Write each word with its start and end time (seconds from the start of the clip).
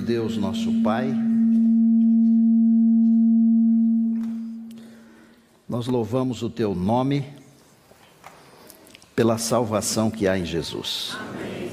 Querido 0.00 0.06
Deus, 0.06 0.36
nosso 0.36 0.72
Pai, 0.82 1.14
nós 5.68 5.86
louvamos 5.86 6.42
o 6.42 6.48
Teu 6.48 6.74
nome 6.74 7.24
pela 9.14 9.36
salvação 9.36 10.10
que 10.10 10.26
há 10.26 10.38
em 10.38 10.44
Jesus. 10.44 11.16
Amém. 11.18 11.70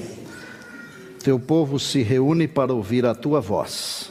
Teu 1.22 1.40
povo 1.40 1.78
se 1.78 2.02
reúne 2.02 2.46
para 2.46 2.74
ouvir 2.74 3.06
a 3.06 3.14
Tua 3.14 3.40
voz. 3.40 4.10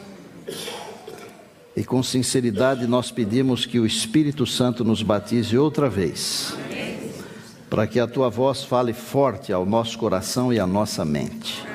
E 1.75 1.83
com 1.83 2.01
sinceridade 2.01 2.87
nós 2.87 3.11
pedimos 3.11 3.65
que 3.65 3.79
o 3.79 3.85
Espírito 3.85 4.45
Santo 4.47 4.83
nos 4.83 5.03
batize 5.03 5.57
outra 5.57 5.89
vez, 5.89 6.55
Amém. 6.65 7.11
para 7.69 7.85
que 7.85 7.99
a 7.99 8.07
Tua 8.07 8.29
voz 8.29 8.63
fale 8.63 8.93
forte 8.93 9.53
ao 9.53 9.65
nosso 9.65 9.97
coração 9.97 10.51
e 10.51 10.59
à 10.59 10.65
nossa 10.65 11.05
mente. 11.05 11.67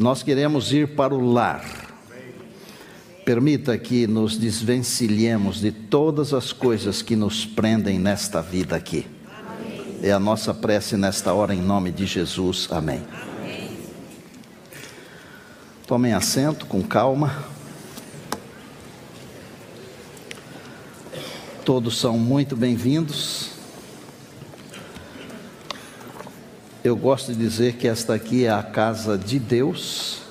Nós 0.00 0.22
queremos 0.22 0.72
ir 0.72 0.96
para 0.96 1.14
o 1.14 1.30
lar. 1.30 1.62
Permita 3.22 3.76
que 3.76 4.06
nos 4.06 4.38
desvencilhemos 4.38 5.60
de 5.60 5.70
todas 5.70 6.32
as 6.32 6.54
coisas 6.54 7.02
que 7.02 7.14
nos 7.14 7.44
prendem 7.44 7.98
nesta 7.98 8.40
vida 8.40 8.74
aqui. 8.74 9.06
É 10.02 10.10
a 10.10 10.18
nossa 10.18 10.54
prece 10.54 10.96
nesta 10.96 11.34
hora, 11.34 11.54
em 11.54 11.60
nome 11.60 11.90
de 11.92 12.06
Jesus. 12.06 12.66
Amém. 12.70 13.02
Tomem 15.86 16.14
assento 16.14 16.64
com 16.64 16.82
calma. 16.82 17.44
Todos 21.62 21.98
são 21.98 22.18
muito 22.18 22.56
bem-vindos. 22.56 23.59
Eu 26.82 26.96
gosto 26.96 27.34
de 27.34 27.38
dizer 27.38 27.74
que 27.74 27.86
esta 27.86 28.14
aqui 28.14 28.46
é 28.46 28.50
a 28.50 28.62
casa 28.62 29.18
de 29.18 29.38
Deus 29.38 30.22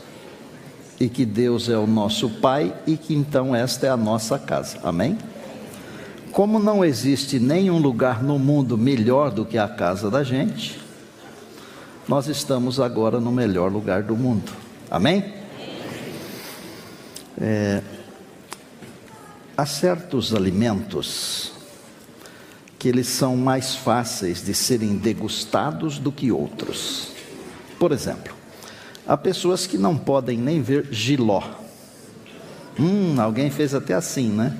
e 0.99 1.07
que 1.07 1.23
Deus 1.23 1.69
é 1.69 1.77
o 1.77 1.85
nosso 1.85 2.27
Pai 2.27 2.73
e 2.87 2.97
que 2.97 3.13
então 3.13 3.55
esta 3.55 3.85
é 3.85 3.89
a 3.91 3.97
nossa 3.97 4.39
casa. 4.39 4.79
Amém? 4.83 5.15
Como 6.31 6.57
não 6.57 6.83
existe 6.83 7.39
nenhum 7.39 7.77
lugar 7.77 8.23
no 8.23 8.39
mundo 8.39 8.75
melhor 8.79 9.29
do 9.29 9.45
que 9.45 9.59
a 9.59 9.67
casa 9.67 10.09
da 10.09 10.23
gente, 10.23 10.79
nós 12.07 12.27
estamos 12.27 12.79
agora 12.79 13.19
no 13.19 13.31
melhor 13.31 13.71
lugar 13.71 14.01
do 14.01 14.17
mundo. 14.17 14.51
Amém? 14.89 15.31
É, 17.39 17.83
há 19.55 19.67
certos 19.67 20.33
alimentos 20.33 21.58
que 22.79 22.87
eles 22.87 23.07
são 23.07 23.35
mais 23.35 23.75
fáceis 23.75 24.41
de 24.41 24.53
serem 24.53 24.95
degustados 24.95 25.99
do 25.99 26.13
que 26.13 26.31
outros. 26.31 27.09
Por 27.77 27.91
exemplo, 27.91 28.33
há 29.05 29.17
pessoas 29.17 29.67
que 29.67 29.77
não 29.77 29.97
podem 29.97 30.37
nem 30.37 30.61
ver 30.61 30.87
giló. 30.89 31.43
Hum, 32.79 33.19
alguém 33.19 33.51
fez 33.51 33.75
até 33.75 33.93
assim, 33.93 34.29
né? 34.29 34.57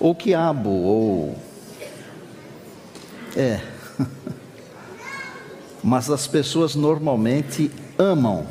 Ou 0.00 0.12
quiabo, 0.12 0.70
ou. 0.70 1.38
É. 3.36 3.60
Mas 5.84 6.10
as 6.10 6.26
pessoas 6.26 6.74
normalmente 6.74 7.70
amam 7.96 8.44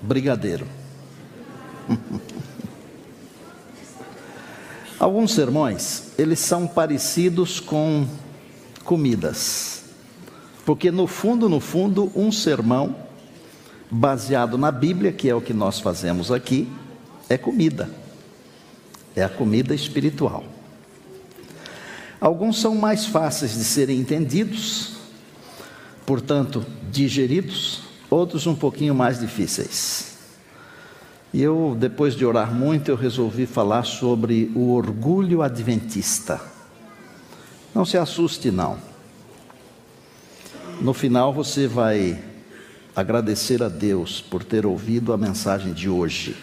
brigadeiro. 0.00 0.68
Alguns 5.02 5.34
sermões, 5.34 6.12
eles 6.16 6.38
são 6.38 6.64
parecidos 6.64 7.58
com 7.58 8.06
comidas. 8.84 9.82
Porque 10.64 10.92
no 10.92 11.08
fundo, 11.08 11.48
no 11.48 11.58
fundo, 11.58 12.12
um 12.14 12.30
sermão 12.30 12.94
baseado 13.90 14.56
na 14.56 14.70
Bíblia, 14.70 15.10
que 15.10 15.28
é 15.28 15.34
o 15.34 15.40
que 15.40 15.52
nós 15.52 15.80
fazemos 15.80 16.30
aqui, 16.30 16.70
é 17.28 17.36
comida. 17.36 17.90
É 19.16 19.24
a 19.24 19.28
comida 19.28 19.74
espiritual. 19.74 20.44
Alguns 22.20 22.60
são 22.60 22.76
mais 22.76 23.04
fáceis 23.04 23.54
de 23.54 23.64
serem 23.64 23.98
entendidos, 23.98 24.92
portanto, 26.06 26.64
digeridos, 26.92 27.80
outros 28.08 28.46
um 28.46 28.54
pouquinho 28.54 28.94
mais 28.94 29.18
difíceis. 29.18 30.11
E 31.32 31.42
eu, 31.42 31.74
depois 31.78 32.14
de 32.14 32.26
orar 32.26 32.52
muito, 32.52 32.90
eu 32.90 32.96
resolvi 32.96 33.46
falar 33.46 33.84
sobre 33.84 34.52
o 34.54 34.72
orgulho 34.72 35.40
adventista. 35.40 36.40
Não 37.74 37.86
se 37.86 37.96
assuste, 37.96 38.50
não. 38.50 38.76
No 40.80 40.92
final 40.92 41.32
você 41.32 41.66
vai 41.66 42.22
agradecer 42.94 43.62
a 43.62 43.68
Deus 43.68 44.20
por 44.20 44.44
ter 44.44 44.66
ouvido 44.66 45.12
a 45.12 45.16
mensagem 45.16 45.72
de 45.72 45.88
hoje. 45.88 46.36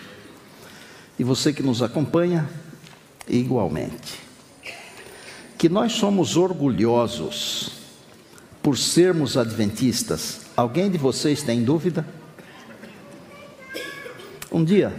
E 1.19 1.23
você 1.23 1.53
que 1.53 1.61
nos 1.61 1.83
acompanha, 1.83 2.50
igualmente. 3.27 4.16
Que 5.56 5.69
nós 5.69 5.91
somos 5.91 6.35
orgulhosos 6.35 7.71
por 8.63 8.75
sermos 8.75 9.38
adventistas. 9.38 10.41
Alguém 10.56 10.89
de 10.89 10.97
vocês 10.97 11.44
tem 11.44 11.63
dúvida? 11.63 12.19
Um 14.51 14.63
dia, 14.63 14.91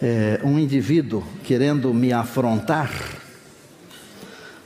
é, 0.00 0.40
um 0.42 0.58
indivíduo 0.58 1.22
querendo 1.44 1.92
me 1.92 2.14
afrontar, 2.14 2.90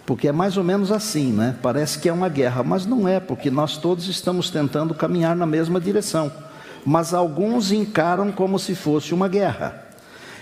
porque 0.07 0.29
é 0.29 0.33
mais 0.33 0.57
ou 0.57 0.63
menos 0.63 0.93
assim, 0.93 1.33
né? 1.33 1.57
Parece 1.61 1.99
que 1.99 2.09
é 2.09 2.13
uma 2.13 2.29
guerra, 2.29 2.63
mas 2.63 2.87
não 2.87 3.09
é, 3.09 3.19
porque 3.19 3.51
nós 3.51 3.77
todos 3.77 4.07
estamos 4.07 4.51
tentando 4.51 4.95
caminhar 4.95 5.35
na 5.35 5.47
mesma 5.47 5.81
direção. 5.81 6.33
Mas 6.87 7.13
alguns 7.13 7.73
encaram 7.73 8.31
como 8.31 8.57
se 8.57 8.77
fosse 8.77 9.13
uma 9.13 9.27
guerra. 9.27 9.85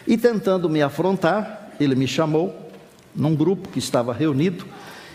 E 0.06 0.18
tentando 0.18 0.68
me 0.68 0.82
afrontar, 0.82 1.70
ele 1.80 1.94
me 1.94 2.06
chamou 2.06 2.70
num 3.16 3.34
grupo 3.34 3.70
que 3.70 3.78
estava 3.78 4.12
reunido 4.12 4.66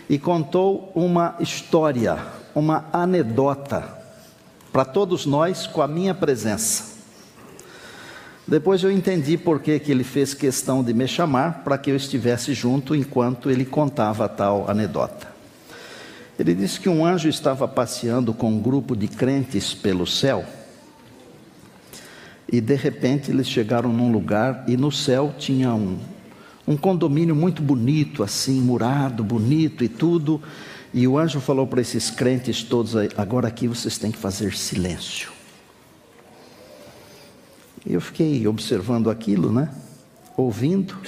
e 0.08 0.18
contou 0.18 0.90
uma 0.96 1.36
história, 1.38 2.18
uma 2.56 2.86
anedota 2.92 3.84
para 4.72 4.84
todos 4.84 5.26
nós 5.26 5.64
com 5.66 5.80
a 5.80 5.86
minha 5.86 6.14
presença. 6.14 6.95
Depois 8.46 8.82
eu 8.84 8.92
entendi 8.92 9.36
por 9.36 9.60
que, 9.60 9.80
ele 9.88 10.04
fez 10.04 10.32
questão 10.32 10.82
de 10.82 10.94
me 10.94 11.08
chamar 11.08 11.64
para 11.64 11.76
que 11.76 11.90
eu 11.90 11.96
estivesse 11.96 12.54
junto 12.54 12.94
enquanto 12.94 13.50
ele 13.50 13.64
contava 13.64 14.28
tal 14.28 14.70
anedota. 14.70 15.26
Ele 16.38 16.54
disse 16.54 16.78
que 16.78 16.88
um 16.88 17.04
anjo 17.04 17.28
estava 17.28 17.66
passeando 17.66 18.32
com 18.32 18.50
um 18.50 18.60
grupo 18.60 18.94
de 18.94 19.08
crentes 19.08 19.74
pelo 19.74 20.06
céu 20.06 20.44
e 22.50 22.60
de 22.60 22.74
repente 22.76 23.30
eles 23.30 23.48
chegaram 23.48 23.92
num 23.92 24.12
lugar 24.12 24.64
e 24.68 24.76
no 24.76 24.92
céu 24.92 25.34
tinha 25.36 25.74
um, 25.74 25.98
um 26.66 26.76
condomínio 26.76 27.34
muito 27.34 27.60
bonito, 27.60 28.22
assim, 28.22 28.60
murado, 28.60 29.24
bonito 29.24 29.82
e 29.82 29.88
tudo. 29.88 30.40
E 30.94 31.08
o 31.08 31.18
anjo 31.18 31.40
falou 31.40 31.66
para 31.66 31.80
esses 31.80 32.10
crentes 32.10 32.62
todos: 32.62 32.94
agora 33.16 33.48
aqui 33.48 33.66
vocês 33.66 33.98
têm 33.98 34.12
que 34.12 34.18
fazer 34.18 34.54
silêncio. 34.54 35.35
Eu 37.88 38.00
fiquei 38.00 38.46
observando 38.48 39.08
aquilo, 39.08 39.52
né? 39.52 39.70
Ouvindo, 40.36 40.98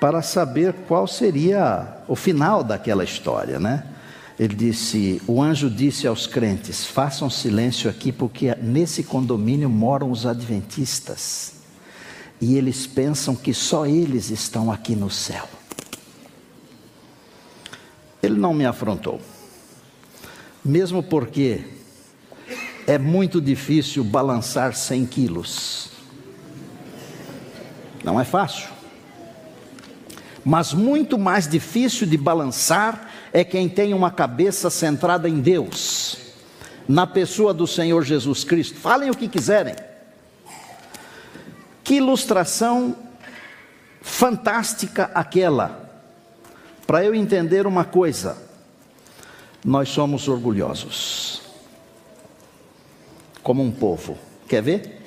para 0.00 0.22
saber 0.22 0.72
qual 0.88 1.06
seria 1.06 1.98
o 2.08 2.16
final 2.16 2.64
daquela 2.64 3.04
história, 3.04 3.60
né? 3.60 3.84
Ele 4.38 4.54
disse: 4.54 5.20
O 5.26 5.42
anjo 5.42 5.68
disse 5.68 6.06
aos 6.06 6.26
crentes: 6.26 6.86
façam 6.86 7.28
silêncio 7.28 7.90
aqui, 7.90 8.10
porque 8.10 8.54
nesse 8.54 9.02
condomínio 9.02 9.68
moram 9.68 10.10
os 10.10 10.24
adventistas. 10.24 11.52
E 12.40 12.56
eles 12.56 12.86
pensam 12.86 13.34
que 13.34 13.52
só 13.52 13.86
eles 13.86 14.30
estão 14.30 14.72
aqui 14.72 14.96
no 14.96 15.10
céu. 15.10 15.46
Ele 18.22 18.38
não 18.38 18.52
me 18.52 18.64
afrontou, 18.64 19.20
mesmo 20.64 21.02
porque 21.02 21.75
é 22.86 22.98
muito 22.98 23.40
difícil 23.40 24.04
balançar 24.04 24.74
100 24.74 25.06
quilos. 25.06 25.88
Não 28.04 28.20
é 28.20 28.24
fácil. 28.24 28.68
Mas 30.44 30.72
muito 30.72 31.18
mais 31.18 31.48
difícil 31.48 32.06
de 32.06 32.16
balançar 32.16 33.10
é 33.32 33.42
quem 33.42 33.68
tem 33.68 33.92
uma 33.92 34.12
cabeça 34.12 34.70
centrada 34.70 35.28
em 35.28 35.40
Deus, 35.40 36.16
na 36.88 37.04
pessoa 37.04 37.52
do 37.52 37.66
Senhor 37.66 38.04
Jesus 38.04 38.44
Cristo. 38.44 38.78
Falem 38.78 39.10
o 39.10 39.16
que 39.16 39.26
quiserem. 39.26 39.74
Que 41.82 41.96
ilustração 41.96 42.96
fantástica 44.00 45.10
aquela, 45.12 45.90
para 46.86 47.04
eu 47.04 47.12
entender 47.12 47.66
uma 47.66 47.84
coisa: 47.84 48.36
nós 49.64 49.88
somos 49.88 50.28
orgulhosos 50.28 51.45
como 53.46 53.62
um 53.62 53.70
povo. 53.70 54.18
Quer 54.48 54.60
ver? 54.60 55.02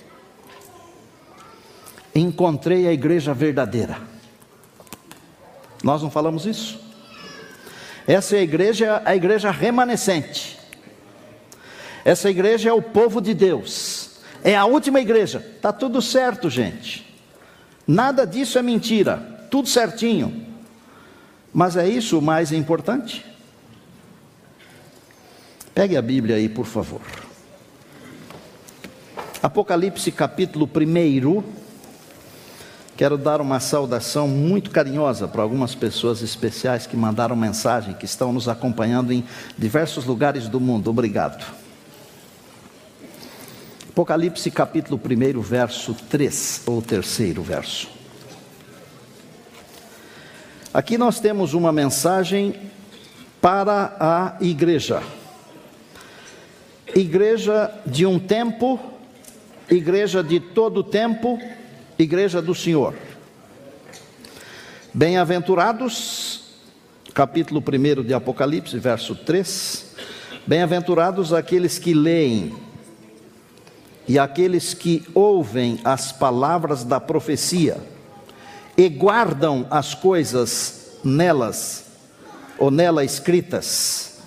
Encontrei 2.15 2.87
a 2.87 2.93
igreja 2.93 3.33
verdadeira. 3.33 3.97
Nós 5.83 6.01
não 6.01 6.09
falamos 6.09 6.45
isso? 6.45 6.79
Essa 8.07 8.37
é 8.37 8.39
a 8.39 8.41
igreja, 8.41 9.01
a 9.03 9.13
igreja 9.13 9.51
remanescente. 9.51 10.57
Essa 12.05 12.29
igreja 12.29 12.69
é 12.69 12.71
o 12.71 12.81
povo 12.81 13.19
de 13.19 13.33
Deus. 13.33 14.21
É 14.41 14.55
a 14.55 14.63
última 14.63 15.01
igreja. 15.01 15.45
Tá 15.61 15.73
tudo 15.73 16.01
certo, 16.01 16.49
gente. 16.49 17.13
Nada 17.85 18.25
disso 18.25 18.57
é 18.57 18.61
mentira. 18.61 19.17
Tudo 19.51 19.67
certinho. 19.67 20.45
Mas 21.53 21.75
é 21.75 21.85
isso 21.85 22.17
o 22.17 22.21
mais 22.21 22.53
importante? 22.53 23.25
Pegue 25.75 25.97
a 25.97 26.01
Bíblia 26.01 26.37
aí, 26.37 26.47
por 26.47 26.65
favor. 26.65 27.01
Apocalipse 29.41 30.11
capítulo 30.11 30.69
1. 30.69 31.43
Quero 32.97 33.17
dar 33.17 33.39
uma 33.39 33.61
saudação 33.61 34.27
muito 34.27 34.69
carinhosa 34.69 35.29
para 35.29 35.41
algumas 35.41 35.73
pessoas 35.73 36.21
especiais 36.21 36.85
que 36.85 36.97
mandaram 36.97 37.37
mensagem, 37.37 37.93
que 37.93 38.03
estão 38.03 38.33
nos 38.33 38.49
acompanhando 38.49 39.13
em 39.13 39.23
diversos 39.57 40.03
lugares 40.03 40.49
do 40.49 40.59
mundo. 40.59 40.89
Obrigado. 40.89 41.41
Apocalipse 43.87 44.51
capítulo 44.51 44.99
1, 44.99 45.39
verso 45.39 45.93
3, 45.93 46.63
ou 46.65 46.81
terceiro 46.81 47.41
verso. 47.41 47.89
Aqui 50.73 50.97
nós 50.97 51.21
temos 51.21 51.53
uma 51.53 51.71
mensagem 51.71 52.55
para 53.39 53.95
a 54.01 54.35
igreja. 54.41 55.01
Igreja 56.93 57.73
de 57.85 58.05
um 58.05 58.19
tempo, 58.19 58.98
igreja 59.69 60.23
de 60.23 60.39
todo 60.39 60.83
tempo, 60.83 61.39
igreja 61.97 62.41
do 62.41 62.55
Senhor. 62.55 62.95
Bem-aventurados, 64.91 66.41
capítulo 67.13 67.61
1 67.61 68.03
de 68.03 68.13
Apocalipse, 68.13 68.77
verso 68.79 69.13
3. 69.13 69.95
Bem-aventurados 70.47 71.31
aqueles 71.31 71.77
que 71.77 71.93
leem 71.93 72.55
e 74.07 74.17
aqueles 74.17 74.73
que 74.73 75.05
ouvem 75.13 75.79
as 75.83 76.11
palavras 76.11 76.83
da 76.83 76.99
profecia 76.99 77.77
e 78.75 78.89
guardam 78.89 79.67
as 79.69 79.93
coisas 79.93 80.97
nelas 81.03 81.85
ou 82.57 82.71
nela 82.71 83.05
escritas, 83.05 84.19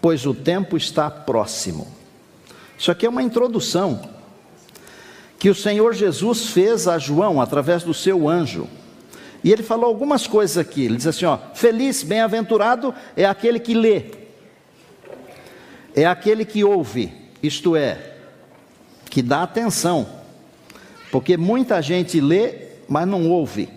pois 0.00 0.26
o 0.26 0.34
tempo 0.34 0.76
está 0.76 1.08
próximo. 1.08 1.86
Isso 2.76 2.90
aqui 2.90 3.06
é 3.06 3.08
uma 3.08 3.22
introdução 3.22 4.13
que 5.44 5.50
o 5.50 5.54
Senhor 5.54 5.92
Jesus 5.92 6.46
fez 6.46 6.88
a 6.88 6.96
João 6.96 7.38
através 7.38 7.82
do 7.82 7.92
seu 7.92 8.26
anjo. 8.26 8.66
E 9.44 9.52
ele 9.52 9.62
falou 9.62 9.84
algumas 9.84 10.26
coisas 10.26 10.56
aqui. 10.56 10.86
Ele 10.86 10.96
diz 10.96 11.06
assim: 11.06 11.26
ó, 11.26 11.36
feliz, 11.52 12.02
bem-aventurado 12.02 12.94
é 13.14 13.26
aquele 13.26 13.60
que 13.60 13.74
lê, 13.74 14.04
é 15.94 16.06
aquele 16.06 16.46
que 16.46 16.64
ouve, 16.64 17.12
isto 17.42 17.76
é, 17.76 18.14
que 19.10 19.20
dá 19.20 19.42
atenção, 19.42 20.08
porque 21.12 21.36
muita 21.36 21.82
gente 21.82 22.22
lê, 22.22 22.68
mas 22.88 23.06
não 23.06 23.28
ouve, 23.28 23.68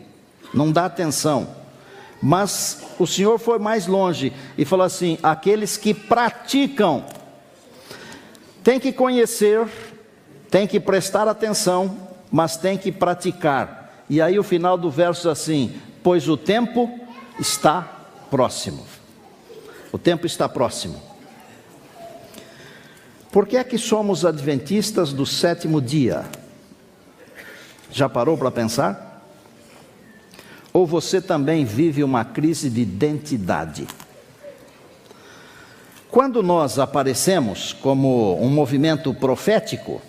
não 0.53 0.71
dá 0.71 0.85
atenção. 0.85 1.53
Mas 2.21 2.81
o 2.97 3.05
Senhor 3.05 3.37
foi 3.39 3.59
mais 3.59 3.87
longe 3.87 4.31
e 4.57 4.63
falou 4.63 4.85
assim: 4.85 5.19
aqueles 5.21 5.75
que 5.75 5.93
praticam, 5.93 7.03
tem 8.63 8.79
que 8.79 8.93
conhecer 8.93 9.67
tem 10.49 10.65
que 10.67 10.79
prestar 10.79 11.27
atenção, 11.27 11.97
mas 12.31 12.57
tem 12.57 12.77
que 12.77 12.91
praticar. 12.91 14.03
E 14.09 14.21
aí 14.21 14.39
o 14.39 14.43
final 14.43 14.77
do 14.77 14.89
verso 14.89 15.29
é 15.29 15.31
assim: 15.31 15.73
pois 16.01 16.27
o 16.27 16.37
tempo 16.37 16.89
está 17.39 17.81
próximo. 18.29 18.85
O 19.91 19.97
tempo 19.97 20.25
está 20.25 20.47
próximo. 20.47 21.01
Por 23.31 23.45
que 23.45 23.57
é 23.57 23.63
que 23.63 23.77
somos 23.77 24.25
adventistas 24.25 25.13
do 25.13 25.25
sétimo 25.25 25.81
dia? 25.81 26.25
Já 27.91 28.09
parou 28.09 28.37
para 28.37 28.51
pensar? 28.51 29.23
Ou 30.73 30.85
você 30.85 31.21
também 31.21 31.65
vive 31.65 32.03
uma 32.03 32.23
crise 32.23 32.69
de 32.69 32.81
identidade? 32.81 33.87
Quando 36.09 36.41
nós 36.41 36.79
aparecemos 36.79 37.73
como 37.73 38.41
um 38.41 38.49
movimento 38.49 39.13
profético, 39.13 40.01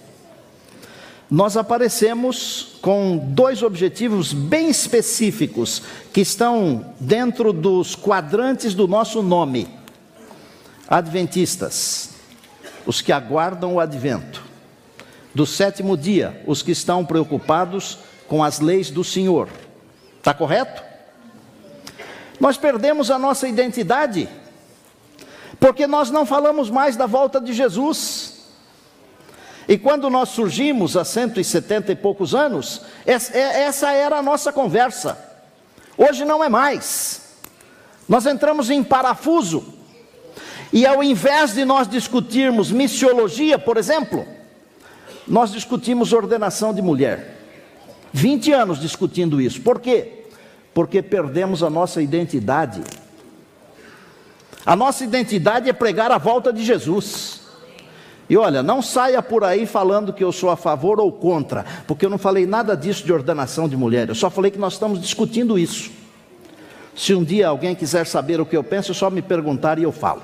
nós 1.30 1.58
aparecemos 1.58 2.78
com 2.80 3.18
dois 3.18 3.62
objetivos 3.62 4.32
bem 4.32 4.70
específicos 4.70 5.82
que 6.10 6.22
estão 6.22 6.94
dentro 6.98 7.52
dos 7.52 7.94
quadrantes 7.94 8.72
do 8.72 8.88
nosso 8.88 9.22
nome: 9.22 9.68
Adventistas, 10.88 12.14
os 12.86 13.02
que 13.02 13.12
aguardam 13.12 13.74
o 13.74 13.80
advento. 13.80 14.42
Do 15.34 15.44
sétimo 15.44 15.96
dia, 15.96 16.42
os 16.46 16.62
que 16.62 16.72
estão 16.72 17.04
preocupados 17.04 17.98
com 18.26 18.42
as 18.42 18.58
leis 18.58 18.90
do 18.90 19.04
Senhor. 19.04 19.48
Está 20.16 20.32
correto? 20.32 20.82
Nós 22.40 22.56
perdemos 22.56 23.10
a 23.10 23.18
nossa 23.18 23.46
identidade, 23.46 24.28
porque 25.60 25.86
nós 25.86 26.10
não 26.10 26.24
falamos 26.24 26.70
mais 26.70 26.96
da 26.96 27.04
volta 27.06 27.38
de 27.38 27.52
Jesus. 27.52 28.37
E 29.68 29.76
quando 29.76 30.08
nós 30.08 30.30
surgimos 30.30 30.96
há 30.96 31.04
170 31.04 31.92
e 31.92 31.96
poucos 31.96 32.34
anos, 32.34 32.80
é, 33.04 33.12
essa 33.64 33.92
era 33.92 34.16
a 34.16 34.22
nossa 34.22 34.50
conversa. 34.50 35.18
Hoje 35.96 36.24
não 36.24 36.42
é 36.42 36.48
mais. 36.48 37.36
Nós 38.08 38.24
entramos 38.24 38.70
em 38.70 38.82
parafuso. 38.82 39.74
E 40.72 40.86
ao 40.86 41.02
invés 41.02 41.52
de 41.52 41.66
nós 41.66 41.86
discutirmos 41.86 42.72
missiologia, 42.72 43.58
por 43.58 43.76
exemplo, 43.76 44.26
nós 45.26 45.52
discutimos 45.52 46.14
ordenação 46.14 46.72
de 46.72 46.80
mulher. 46.80 47.36
20 48.12 48.52
anos 48.52 48.80
discutindo 48.80 49.38
isso. 49.38 49.60
Por 49.60 49.80
quê? 49.80 50.24
Porque 50.72 51.02
perdemos 51.02 51.62
a 51.62 51.68
nossa 51.68 52.00
identidade. 52.00 52.82
A 54.64 54.74
nossa 54.74 55.04
identidade 55.04 55.68
é 55.68 55.72
pregar 55.74 56.10
a 56.10 56.16
volta 56.16 56.50
de 56.50 56.64
Jesus. 56.64 57.37
E 58.28 58.36
olha, 58.36 58.62
não 58.62 58.82
saia 58.82 59.22
por 59.22 59.42
aí 59.42 59.64
falando 59.64 60.12
que 60.12 60.22
eu 60.22 60.30
sou 60.30 60.50
a 60.50 60.56
favor 60.56 61.00
ou 61.00 61.10
contra, 61.10 61.64
porque 61.86 62.04
eu 62.04 62.10
não 62.10 62.18
falei 62.18 62.46
nada 62.46 62.76
disso 62.76 63.04
de 63.04 63.12
ordenação 63.12 63.68
de 63.68 63.76
mulher, 63.76 64.08
eu 64.08 64.14
só 64.14 64.28
falei 64.28 64.50
que 64.50 64.58
nós 64.58 64.74
estamos 64.74 65.00
discutindo 65.00 65.58
isso. 65.58 65.90
Se 66.94 67.14
um 67.14 67.24
dia 67.24 67.48
alguém 67.48 67.74
quiser 67.74 68.06
saber 68.06 68.40
o 68.40 68.44
que 68.44 68.56
eu 68.56 68.64
penso, 68.64 68.90
é 68.90 68.94
só 68.94 69.08
me 69.08 69.22
perguntar 69.22 69.78
e 69.78 69.84
eu 69.84 69.92
falo. 69.92 70.22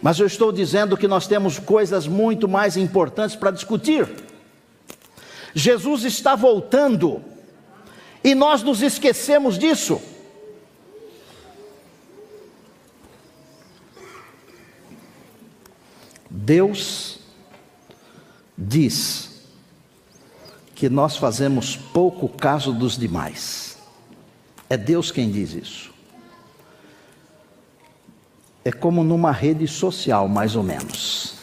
Mas 0.00 0.18
eu 0.18 0.26
estou 0.26 0.50
dizendo 0.50 0.96
que 0.96 1.06
nós 1.06 1.26
temos 1.26 1.58
coisas 1.58 2.06
muito 2.06 2.48
mais 2.48 2.76
importantes 2.76 3.36
para 3.36 3.50
discutir. 3.50 4.08
Jesus 5.54 6.04
está 6.04 6.34
voltando 6.34 7.22
e 8.24 8.34
nós 8.34 8.62
nos 8.62 8.82
esquecemos 8.82 9.58
disso. 9.58 10.00
Deus 16.44 17.20
diz 18.58 19.30
que 20.74 20.88
nós 20.88 21.16
fazemos 21.16 21.76
pouco 21.76 22.28
caso 22.28 22.72
dos 22.72 22.98
demais. 22.98 23.78
É 24.68 24.76
Deus 24.76 25.12
quem 25.12 25.30
diz 25.30 25.52
isso. 25.52 25.92
É 28.64 28.72
como 28.72 29.04
numa 29.04 29.30
rede 29.30 29.68
social, 29.68 30.26
mais 30.26 30.56
ou 30.56 30.64
menos. 30.64 31.34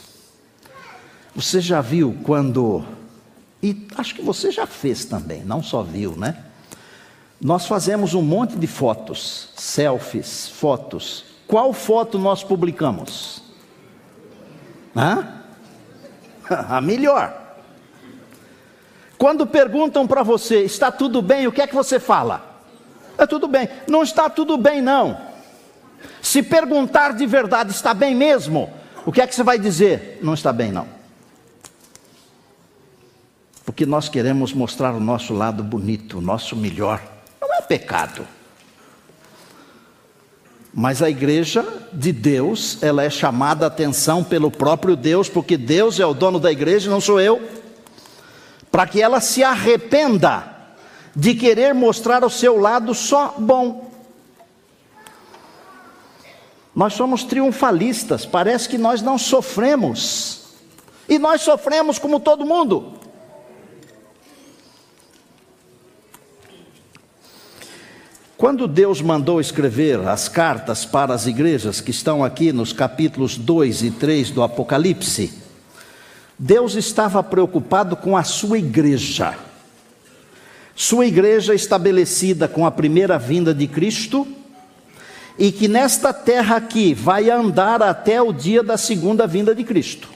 Você 1.34 1.62
já 1.62 1.80
viu 1.80 2.18
quando. 2.24 2.84
E 3.64 3.88
acho 3.96 4.14
que 4.14 4.22
você 4.22 4.52
já 4.52 4.68
fez 4.68 5.06
também, 5.06 5.46
não 5.46 5.64
só 5.64 5.82
viu, 5.82 6.14
né? 6.18 6.44
Nós 7.40 7.66
fazemos 7.66 8.14
um 8.14 8.22
monte 8.22 8.58
de 8.58 8.68
fotos, 8.68 9.50
selfies, 9.56 10.50
fotos. 10.50 11.24
Qual 11.48 11.72
foto 11.72 12.20
nós 12.20 12.44
publicamos? 12.44 13.49
A 16.50 16.82
melhor. 16.82 17.50
Quando 19.18 19.46
perguntam 19.46 20.08
para 20.08 20.24
você, 20.24 20.64
está 20.64 20.92
tudo 20.92 21.22
bem, 21.22 21.46
o 21.46 21.52
que 21.52 21.62
é 21.62 21.68
que 21.68 21.76
você 21.76 22.00
fala? 22.00 22.64
É 23.18 23.28
tudo 23.28 23.48
bem. 23.48 23.68
Não 23.88 24.02
está 24.02 24.30
tudo 24.30 24.58
bem, 24.58 24.82
não. 24.82 25.20
Se 26.22 26.42
perguntar 26.42 27.14
de 27.14 27.26
verdade, 27.26 27.72
está 27.72 27.94
bem 27.94 28.16
mesmo? 28.16 28.72
O 29.06 29.12
que 29.12 29.22
é 29.22 29.28
que 29.28 29.36
você 29.36 29.44
vai 29.44 29.60
dizer? 29.60 30.20
Não 30.22 30.34
está 30.34 30.54
bem, 30.54 30.72
não. 30.72 30.88
Porque 33.66 33.86
nós 33.86 34.10
queremos 34.10 34.54
mostrar 34.54 34.94
o 34.94 35.00
nosso 35.00 35.34
lado 35.34 35.64
bonito, 35.64 36.18
o 36.20 36.22
nosso 36.22 36.56
melhor. 36.56 37.02
Não 37.42 37.54
é 37.54 37.62
pecado. 37.62 38.26
Mas 40.74 41.02
a 41.02 41.10
igreja 41.10 41.66
de 41.92 42.12
Deus, 42.12 42.78
ela 42.82 43.04
é 43.04 43.10
chamada 43.10 43.66
a 43.66 43.68
atenção 43.68 44.24
pelo 44.24 44.52
próprio 44.52 44.96
Deus, 44.96 45.28
porque 45.28 45.58
Deus 45.58 46.00
é 46.00 46.06
o 46.06 46.14
dono 46.14 46.40
da 46.40 46.52
igreja, 46.52 46.92
não 46.92 47.02
sou 47.02 47.20
eu, 47.20 47.42
para 48.72 48.86
que 48.86 49.02
ela 49.02 49.20
se 49.20 49.44
arrependa 49.44 50.56
de 51.16 51.34
querer 51.34 51.74
mostrar 51.74 52.24
o 52.24 52.30
seu 52.30 52.60
lado 52.60 52.94
só 52.94 53.36
bom. 53.38 53.90
Nós 56.76 56.94
somos 56.94 57.24
triunfalistas, 57.24 58.26
parece 58.26 58.70
que 58.70 58.78
nós 58.78 59.02
não 59.02 59.18
sofremos. 59.18 60.40
E 61.10 61.18
nós 61.18 61.42
sofremos 61.42 61.98
como 61.98 62.20
todo 62.20 62.46
mundo. 62.46 62.99
Quando 68.40 68.70
Deus 68.70 69.02
mandou 69.02 69.42
escrever 69.42 70.00
as 70.08 70.30
cartas 70.30 70.86
para 70.86 71.14
as 71.14 71.28
igrejas 71.28 71.82
que 71.82 71.92
estão 71.92 72.24
aqui 72.24 72.54
nos 72.54 72.72
capítulos 72.72 73.38
2 73.38 73.84
e 73.84 73.92
3 73.92 74.32
do 74.32 74.42
Apocalipse, 74.42 75.34
Deus 76.38 76.76
estava 76.76 77.22
preocupado 77.22 77.98
com 77.98 78.16
a 78.16 78.24
sua 78.24 78.58
igreja. 78.58 79.38
Sua 80.74 81.06
igreja 81.06 81.54
estabelecida 81.54 82.48
com 82.48 82.66
a 82.66 82.72
primeira 82.72 83.20
vinda 83.20 83.54
de 83.54 83.68
Cristo 83.68 84.26
e 85.38 85.52
que 85.52 85.68
nesta 85.68 86.14
terra 86.14 86.56
aqui 86.56 86.94
vai 86.94 87.30
andar 87.30 87.84
até 87.84 88.22
o 88.22 88.32
dia 88.32 88.64
da 88.64 88.78
segunda 88.78 89.28
vinda 89.28 89.54
de 89.54 89.66
Cristo. 89.66 90.08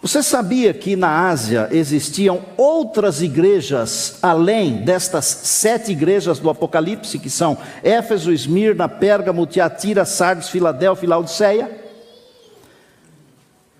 Você 0.00 0.22
sabia 0.22 0.72
que 0.72 0.94
na 0.94 1.28
Ásia 1.28 1.68
existiam 1.72 2.40
outras 2.56 3.20
igrejas 3.20 4.18
além 4.22 4.84
destas 4.84 5.24
sete 5.24 5.90
igrejas 5.90 6.38
do 6.38 6.48
Apocalipse, 6.48 7.18
que 7.18 7.28
são 7.28 7.58
Éfeso, 7.82 8.32
Esmirna, 8.32 8.88
Pérgamo, 8.88 9.44
Tiatira, 9.44 10.04
Sardes, 10.04 10.48
Filadélfia 10.50 11.04
e 11.06 11.08
Laodiceia? 11.08 11.84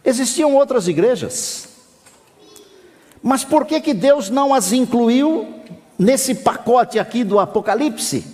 Existiam 0.04 0.56
outras 0.56 0.88
igrejas. 0.88 1.68
Mas 3.22 3.44
por 3.44 3.64
que, 3.64 3.80
que 3.80 3.94
Deus 3.94 4.28
não 4.28 4.52
as 4.52 4.72
incluiu 4.72 5.46
nesse 5.96 6.34
pacote 6.34 6.98
aqui 6.98 7.22
do 7.22 7.38
Apocalipse? 7.38 8.24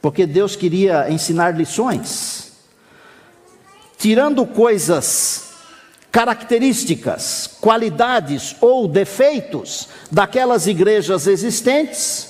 Porque 0.00 0.26
Deus 0.26 0.56
queria 0.56 1.08
ensinar 1.08 1.56
lições, 1.56 2.52
tirando 3.96 4.44
coisas 4.44 5.51
características, 6.12 7.48
qualidades 7.58 8.54
ou 8.60 8.86
defeitos 8.86 9.88
daquelas 10.10 10.66
igrejas 10.66 11.26
existentes, 11.26 12.28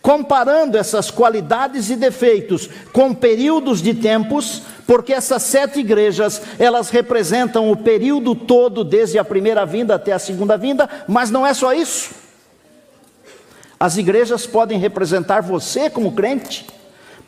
comparando 0.00 0.78
essas 0.78 1.10
qualidades 1.10 1.90
e 1.90 1.96
defeitos 1.96 2.70
com 2.90 3.12
períodos 3.12 3.82
de 3.82 3.92
tempos, 3.92 4.62
porque 4.86 5.12
essas 5.12 5.42
sete 5.42 5.80
igrejas, 5.80 6.40
elas 6.58 6.88
representam 6.88 7.70
o 7.70 7.76
período 7.76 8.34
todo, 8.34 8.82
desde 8.82 9.18
a 9.18 9.24
primeira 9.24 9.66
vinda 9.66 9.96
até 9.96 10.12
a 10.12 10.18
segunda 10.18 10.56
vinda, 10.56 10.88
mas 11.06 11.30
não 11.30 11.46
é 11.46 11.52
só 11.52 11.74
isso. 11.74 12.12
As 13.78 13.98
igrejas 13.98 14.46
podem 14.46 14.78
representar 14.78 15.42
você 15.42 15.90
como 15.90 16.12
crente, 16.12 16.66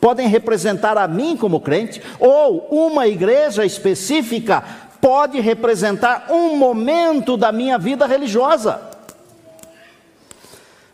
podem 0.00 0.28
representar 0.28 0.96
a 0.96 1.06
mim 1.06 1.36
como 1.36 1.60
crente, 1.60 2.00
ou 2.18 2.66
uma 2.70 3.06
igreja 3.06 3.66
específica 3.66 4.64
pode 5.00 5.40
representar 5.40 6.26
um 6.30 6.56
momento 6.56 7.36
da 7.36 7.50
minha 7.50 7.78
vida 7.78 8.06
religiosa. 8.06 8.80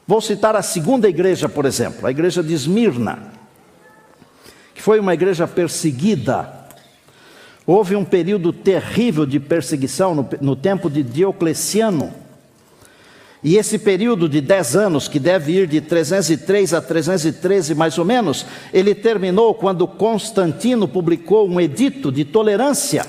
Vou 0.07 0.21
citar 0.21 0.55
a 0.55 0.63
segunda 0.63 1.09
igreja, 1.09 1.49
por 1.49 1.65
exemplo, 1.65 2.07
a 2.07 2.11
igreja 2.11 2.43
de 2.43 2.55
Esmirna, 2.55 3.33
que 4.75 4.81
foi 4.81 5.01
uma 5.01 5.13
igreja 5.13 5.49
perseguida. 5.49 6.49
Houve 7.67 7.97
um 7.97 8.05
período 8.05 8.53
terrível 8.53 9.27
de 9.27 9.41
perseguição 9.41 10.15
no, 10.15 10.29
no 10.41 10.55
tempo 10.55 10.89
de 10.89 11.03
Diocleciano. 11.03 12.15
E 13.43 13.57
esse 13.57 13.79
período 13.79 14.29
de 14.29 14.41
10 14.41 14.77
anos, 14.77 15.09
que 15.09 15.19
deve 15.19 15.53
ir 15.53 15.67
de 15.67 15.81
303 15.81 16.75
a 16.75 16.81
313 16.81 17.75
mais 17.75 17.99
ou 17.99 18.05
menos, 18.05 18.47
ele 18.73 18.95
terminou 18.95 19.55
quando 19.55 19.87
Constantino 19.89 20.87
publicou 20.87 21.49
um 21.49 21.61
edito 21.61 22.13
de 22.13 22.25
tolerância 22.25 23.05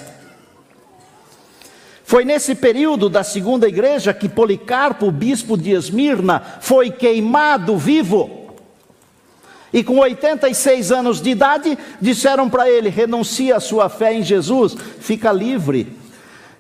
foi 2.08 2.24
nesse 2.24 2.56
período 2.56 3.10
da 3.10 3.22
segunda 3.22 3.68
igreja 3.68 4.14
que 4.14 4.30
Policarpo, 4.30 5.12
bispo 5.12 5.58
de 5.58 5.72
Esmirna, 5.72 6.42
foi 6.62 6.90
queimado 6.90 7.78
vivo. 7.78 8.56
E 9.74 9.84
com 9.84 10.00
86 10.00 10.94
anos 10.94 11.22
de 11.22 11.32
idade, 11.32 11.78
disseram 12.00 12.50
para 12.50 12.70
ele: 12.70 12.88
renuncia 12.88 13.58
a 13.58 13.60
sua 13.60 13.90
fé 13.90 14.14
em 14.14 14.24
Jesus, 14.24 14.74
fica 15.02 15.34
livre. 15.34 15.98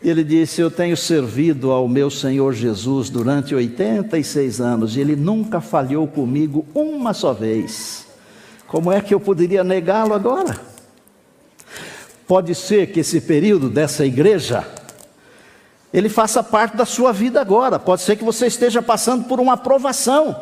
Ele 0.03 0.21
disse: 0.21 0.59
Eu 0.59 0.69
tenho 0.69 0.97
servido 0.97 1.71
ao 1.71 1.87
meu 1.87 2.11
Senhor 2.11 2.51
Jesus 2.53 3.09
durante 3.09 3.55
86 3.55 4.59
anos 4.59 4.97
e 4.97 4.99
ele 4.99 5.15
nunca 5.15 5.61
falhou 5.61 6.05
comigo 6.09 6.65
uma 6.75 7.13
só 7.13 7.31
vez. 7.31 8.05
Como 8.67 8.91
é 8.91 8.99
que 8.99 9.13
eu 9.13 9.19
poderia 9.21 9.63
negá-lo 9.63 10.13
agora? 10.13 10.59
Pode 12.27 12.53
ser 12.53 12.87
que 12.87 12.99
esse 12.99 13.21
período 13.21 13.69
dessa 13.69 14.05
igreja 14.05 14.67
ele 15.93 16.09
faça 16.09 16.43
parte 16.43 16.75
da 16.75 16.85
sua 16.85 17.11
vida 17.13 17.39
agora. 17.39 17.79
Pode 17.79 18.01
ser 18.01 18.15
que 18.15 18.23
você 18.23 18.47
esteja 18.47 18.81
passando 18.81 19.25
por 19.25 19.39
uma 19.39 19.53
aprovação. 19.53 20.35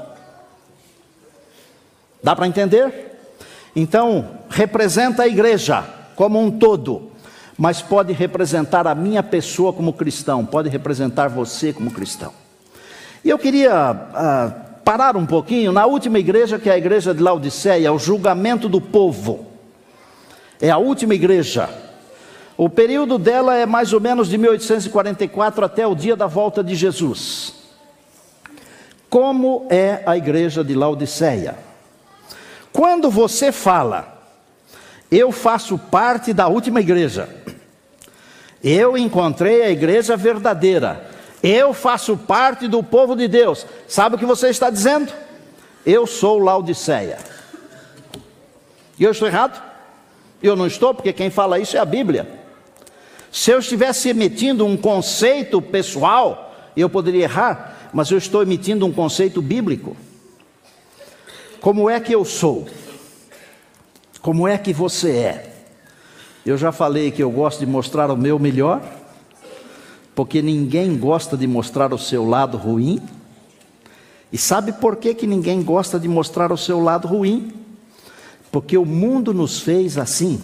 Dá 2.23 2.35
para 2.35 2.47
entender? 2.47 3.17
Então, 3.75 4.39
representa 4.49 5.23
a 5.23 5.27
igreja 5.27 5.83
como 6.15 6.41
um 6.41 6.49
todo, 6.49 7.11
mas 7.57 7.81
pode 7.81 8.13
representar 8.13 8.87
a 8.87 8.95
minha 8.95 9.21
pessoa 9.21 9.71
como 9.71 9.93
cristão, 9.93 10.45
pode 10.45 10.69
representar 10.69 11.27
você 11.27 11.71
como 11.71 11.91
cristão. 11.91 12.33
E 13.23 13.29
eu 13.29 13.37
queria 13.37 13.73
ah, 13.73 14.53
parar 14.83 15.17
um 15.17 15.25
pouquinho 15.25 15.71
na 15.71 15.85
última 15.85 16.17
igreja, 16.17 16.57
que 16.57 16.69
é 16.69 16.73
a 16.73 16.77
igreja 16.77 17.13
de 17.13 17.21
Laodiceia, 17.21 17.91
o 17.91 17.99
julgamento 17.99 18.69
do 18.69 18.79
povo. 18.79 19.45
É 20.61 20.69
a 20.69 20.77
última 20.77 21.13
igreja. 21.15 21.69
O 22.57 22.69
período 22.69 23.17
dela 23.17 23.55
é 23.55 23.65
mais 23.65 23.91
ou 23.91 23.99
menos 23.99 24.29
de 24.29 24.37
1844 24.37 25.65
até 25.65 25.85
o 25.85 25.93
dia 25.93 26.15
da 26.15 26.25
volta 26.25 26.63
de 26.63 26.73
Jesus. 26.73 27.53
Como 29.09 29.67
é 29.69 30.03
a 30.05 30.15
igreja 30.15 30.63
de 30.63 30.73
Laodiceia? 30.73 31.57
Quando 32.71 33.09
você 33.09 33.51
fala, 33.51 34.21
eu 35.11 35.31
faço 35.31 35.77
parte 35.77 36.33
da 36.33 36.47
última 36.47 36.79
igreja, 36.79 37.29
eu 38.63 38.97
encontrei 38.97 39.63
a 39.63 39.69
igreja 39.69 40.15
verdadeira, 40.15 41.09
eu 41.43 41.73
faço 41.73 42.17
parte 42.17 42.67
do 42.67 42.81
povo 42.81 43.15
de 43.15 43.27
Deus, 43.27 43.65
sabe 43.87 44.15
o 44.15 44.19
que 44.19 44.25
você 44.25 44.49
está 44.49 44.69
dizendo? 44.69 45.11
Eu 45.85 46.07
sou 46.07 46.39
Laodiceia. 46.39 47.17
E 48.97 49.03
eu 49.03 49.11
estou 49.11 49.27
errado? 49.27 49.61
Eu 50.41 50.55
não 50.55 50.67
estou, 50.67 50.93
porque 50.93 51.13
quem 51.13 51.29
fala 51.29 51.59
isso 51.59 51.75
é 51.75 51.79
a 51.79 51.85
Bíblia. 51.85 52.44
Se 53.35 53.51
eu 53.51 53.59
estivesse 53.59 54.07
emitindo 54.07 54.65
um 54.65 54.77
conceito 54.77 55.61
pessoal, 55.61 56.55
eu 56.73 56.89
poderia 56.89 57.25
errar, 57.25 57.89
mas 57.93 58.09
eu 58.09 58.17
estou 58.17 58.41
emitindo 58.41 58.85
um 58.85 58.93
conceito 58.93 59.41
bíblico. 59.41 59.93
Como 61.59 61.89
é 61.89 61.99
que 61.99 62.15
eu 62.15 62.23
sou? 62.23 62.65
Como 64.21 64.47
é 64.47 64.57
que 64.57 64.71
você 64.71 65.11
é? 65.11 65.53
Eu 66.45 66.57
já 66.57 66.71
falei 66.71 67.11
que 67.11 67.21
eu 67.21 67.29
gosto 67.29 67.59
de 67.59 67.65
mostrar 67.65 68.09
o 68.09 68.15
meu 68.15 68.39
melhor, 68.39 68.81
porque 70.15 70.41
ninguém 70.41 70.97
gosta 70.97 71.35
de 71.35 71.45
mostrar 71.45 71.93
o 71.93 71.99
seu 71.99 72.25
lado 72.25 72.55
ruim. 72.55 73.01
E 74.31 74.37
sabe 74.37 74.71
por 74.71 74.95
que, 74.95 75.13
que 75.13 75.27
ninguém 75.27 75.61
gosta 75.61 75.99
de 75.99 76.07
mostrar 76.07 76.53
o 76.53 76.57
seu 76.57 76.81
lado 76.81 77.05
ruim? 77.05 77.51
Porque 78.49 78.77
o 78.77 78.85
mundo 78.85 79.33
nos 79.33 79.59
fez 79.59 79.97
assim. 79.97 80.41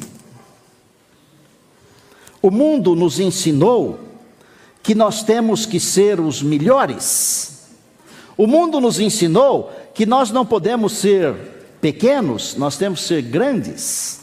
O 2.41 2.50
mundo 2.50 2.95
nos 2.95 3.19
ensinou 3.19 4.00
que 4.81 4.95
nós 4.95 5.24
temos 5.24 5.65
que 5.65 5.79
ser 5.79 6.19
os 6.19 6.41
melhores. 6.41 7.67
O 8.36 8.48
mundo 8.48 8.79
nos 8.79 9.00
ensinou 9.00 9.71
que 9.93 10.05
nós 10.05 10.31
não 10.31 10.45
podemos 10.45 10.93
ser 10.93 11.36
pequenos, 11.79 12.55
nós 12.55 12.77
temos 12.77 13.01
que 13.01 13.07
ser 13.07 13.21
grandes. 13.21 14.19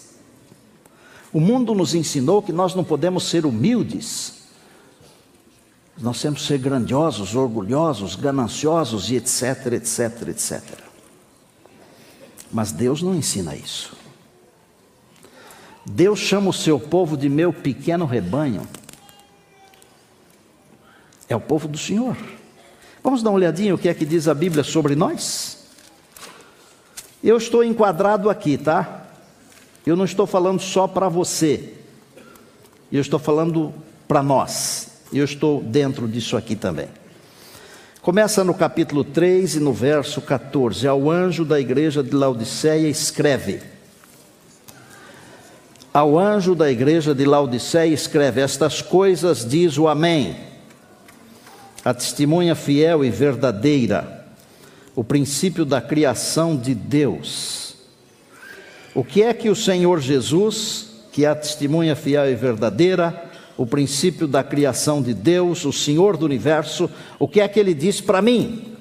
O 1.33 1.41
mundo 1.41 1.75
nos 1.75 1.95
ensinou 1.95 2.43
que 2.43 2.53
nós 2.53 2.75
não 2.75 2.83
podemos 2.83 3.25
ser 3.25 3.45
humildes, 3.45 4.39
nós 6.01 6.21
temos 6.23 6.43
que 6.43 6.47
ser 6.47 6.59
grandiosos, 6.59 7.35
orgulhosos, 7.35 8.15
gananciosos 8.15 9.11
e 9.11 9.17
etc, 9.17 9.73
etc, 9.73 10.29
etc. 10.29 10.63
Mas 12.53 12.73
Deus 12.73 13.03
não 13.03 13.15
ensina 13.15 13.55
isso. 13.55 13.97
Deus 15.91 16.19
chama 16.19 16.51
o 16.51 16.53
seu 16.53 16.79
povo 16.79 17.17
de 17.17 17.29
meu 17.29 17.53
pequeno 17.53 18.05
rebanho. 18.05 18.69
É 21.29 21.35
o 21.35 21.41
povo 21.41 21.67
do 21.67 21.79
Senhor. 21.79 22.17
Vamos 23.03 23.23
dar 23.23 23.31
uma 23.31 23.37
olhadinha 23.37 23.75
o 23.75 23.79
que 23.79 23.89
é 23.89 23.95
que 23.95 24.05
diz 24.05 24.29
a 24.29 24.35
Bíblia 24.35 24.63
sobre 24.63 24.95
nós? 24.95 25.67
Eu 27.25 27.37
estou 27.37 27.65
enquadrado 27.65 28.29
aqui, 28.29 28.59
tá? 28.59 29.07
Eu 29.87 29.97
não 29.97 30.05
estou 30.05 30.27
falando 30.27 30.61
só 30.61 30.87
para 30.87 31.09
você. 31.09 31.75
Eu 32.93 33.01
estou 33.01 33.19
falando 33.19 33.73
para 34.07 34.23
nós. 34.23 34.89
Eu 35.13 35.25
estou 35.25 35.63
dentro 35.63 36.07
disso 36.07 36.37
aqui 36.37 36.55
também. 36.55 36.89
Começa 38.03 38.45
no 38.45 38.55
capítulo 38.55 39.05
3 39.05 39.57
e 39.57 39.61
no 39.61 39.73
verso 39.73 40.21
14. 40.21 40.87
Ao 40.87 41.11
anjo 41.11 41.45
da 41.45 41.59
igreja 41.59 42.03
de 42.03 42.15
Laodiceia 42.15 42.89
escreve: 42.89 43.61
Ao 45.99 46.17
anjo 46.17 46.55
da 46.55 46.71
igreja 46.71 47.13
de 47.13 47.25
Laodiceia 47.25 47.93
escreve: 47.93 48.41
Estas 48.41 48.81
coisas 48.81 49.45
diz 49.45 49.77
o 49.79 49.89
Amém, 49.89 50.37
a 51.85 51.93
testemunha 51.93 52.55
fiel 52.55 53.05
e 53.05 53.11
verdadeira, 53.11 54.25
o 54.95 55.03
princípio 55.03 55.65
da 55.65 55.81
criação 55.81 56.57
de 56.57 56.73
Deus. 56.73 57.75
O 58.95 59.03
que 59.03 59.25
é 59.25 59.35
que 59.35 59.49
o 59.49 59.57
Senhor 59.57 60.01
Jesus, 60.01 60.89
que 61.11 61.25
é 61.25 61.31
a 61.31 61.35
testemunha 61.35 61.97
fiel 61.97 62.31
e 62.31 62.35
verdadeira, 62.37 63.21
o 63.57 63.67
princípio 63.67 64.29
da 64.29 64.45
criação 64.45 65.03
de 65.03 65.13
Deus, 65.13 65.65
o 65.65 65.73
Senhor 65.73 66.17
do 66.17 66.27
universo, 66.27 66.89
o 67.19 67.27
que 67.27 67.41
é 67.41 67.49
que 67.49 67.59
ele 67.59 67.75
diz 67.75 68.01
para 68.01 68.23
mim? 68.23 68.77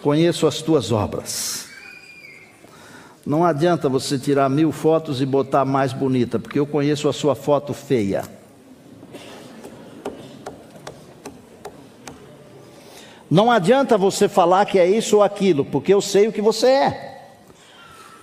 Conheço 0.00 0.46
as 0.46 0.62
tuas 0.62 0.92
obras 0.92 1.65
não 3.26 3.44
adianta 3.44 3.88
você 3.88 4.16
tirar 4.16 4.48
mil 4.48 4.70
fotos 4.70 5.20
e 5.20 5.26
botar 5.26 5.64
mais 5.64 5.92
bonita, 5.92 6.38
porque 6.38 6.60
eu 6.60 6.66
conheço 6.66 7.08
a 7.08 7.12
sua 7.12 7.34
foto 7.34 7.74
feia. 7.74 8.22
Não 13.28 13.50
adianta 13.50 13.98
você 13.98 14.28
falar 14.28 14.64
que 14.66 14.78
é 14.78 14.88
isso 14.88 15.16
ou 15.16 15.22
aquilo, 15.24 15.64
porque 15.64 15.92
eu 15.92 16.00
sei 16.00 16.28
o 16.28 16.32
que 16.32 16.40
você 16.40 16.68
é. 16.68 17.16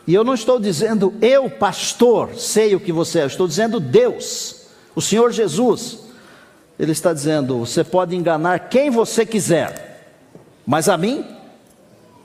E 0.08 0.14
eu 0.14 0.24
não 0.24 0.34
estou 0.34 0.58
dizendo 0.58 1.14
eu, 1.22 1.50
pastor, 1.50 2.36
sei 2.36 2.74
o 2.74 2.80
que 2.80 2.94
você 2.94 3.20
é, 3.20 3.24
eu 3.24 3.28
estou 3.28 3.46
dizendo 3.46 3.82
Deus, 3.82 4.68
o 4.96 5.02
Senhor 5.02 5.34
Jesus. 5.34 6.00
Ele 6.80 6.94
está 6.94 7.12
dizendo: 7.12 7.60
você 7.60 7.84
pode 7.84 8.16
enganar 8.16 8.70
quem 8.70 8.90
você 8.90 9.26
quiser, 9.26 10.16
mas 10.66 10.88
a 10.88 10.98
mim, 10.98 11.26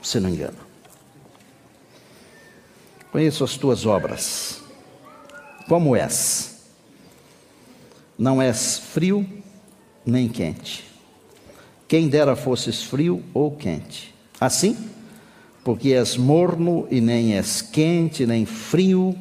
você 0.01 0.17
não 0.17 0.29
engana. 0.29 0.68
Conheço 3.11 3.43
as 3.43 3.57
tuas 3.57 3.85
obras. 3.85 4.61
Como 5.67 5.95
és? 5.95 6.59
Não 8.17 8.41
és 8.41 8.77
frio 8.77 9.27
nem 10.05 10.27
quente. 10.27 10.85
Quem 11.87 12.07
dera 12.07 12.35
fosses 12.35 12.83
frio 12.83 13.23
ou 13.33 13.55
quente. 13.55 14.13
Assim, 14.39 14.77
porque 15.63 15.89
és 15.93 16.15
morno 16.15 16.87
e 16.91 17.01
nem 17.01 17.33
és 17.33 17.61
quente 17.61 18.27
nem 18.27 18.45
frio, 18.45 19.17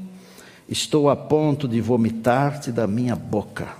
estou 0.68 1.08
a 1.08 1.16
ponto 1.16 1.66
de 1.66 1.80
vomitar-te 1.80 2.70
da 2.70 2.86
minha 2.86 3.16
boca. 3.16 3.74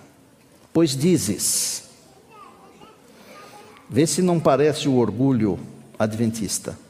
Pois 0.73 0.97
dizes: 0.97 1.85
Vê 3.91 4.07
se 4.07 4.23
não 4.23 4.41
parece 4.41 4.89
o 4.89 4.97
orgulho 4.97 5.59
adventista 5.99 6.88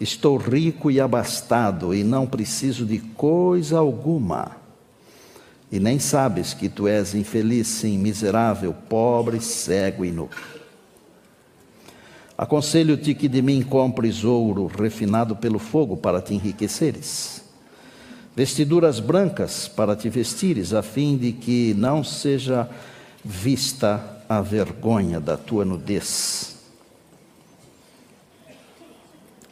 Estou 0.00 0.38
rico 0.38 0.90
e 0.90 0.98
abastado 0.98 1.94
e 1.94 2.02
não 2.02 2.26
preciso 2.26 2.86
de 2.86 2.98
coisa 2.98 3.78
alguma. 3.78 4.56
E 5.70 5.78
nem 5.78 5.98
sabes 5.98 6.54
que 6.54 6.70
tu 6.70 6.88
és 6.88 7.14
infeliz, 7.14 7.66
sim, 7.66 7.98
miserável, 7.98 8.72
pobre, 8.88 9.40
cego 9.40 10.02
e 10.02 10.10
nu. 10.10 10.30
Aconselho-te 12.36 13.14
que 13.14 13.28
de 13.28 13.42
mim 13.42 13.60
compres 13.60 14.24
ouro 14.24 14.66
refinado 14.66 15.36
pelo 15.36 15.58
fogo 15.58 15.98
para 15.98 16.22
te 16.22 16.32
enriqueceres, 16.32 17.44
vestiduras 18.34 18.98
brancas 18.98 19.68
para 19.68 19.94
te 19.94 20.08
vestires, 20.08 20.72
a 20.72 20.82
fim 20.82 21.18
de 21.18 21.32
que 21.32 21.74
não 21.76 22.02
seja 22.02 22.66
vista 23.22 24.22
a 24.26 24.40
vergonha 24.40 25.20
da 25.20 25.36
tua 25.36 25.66
nudez 25.66 26.59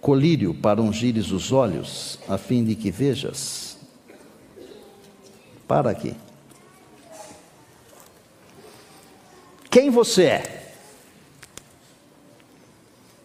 colírio 0.00 0.54
para 0.54 0.80
ungires 0.80 1.30
os 1.30 1.52
olhos, 1.52 2.18
a 2.28 2.38
fim 2.38 2.64
de 2.64 2.74
que 2.74 2.90
vejas. 2.90 3.76
Para 5.66 5.90
aqui. 5.90 6.14
Quem 9.70 9.90
você 9.90 10.24
é? 10.24 10.74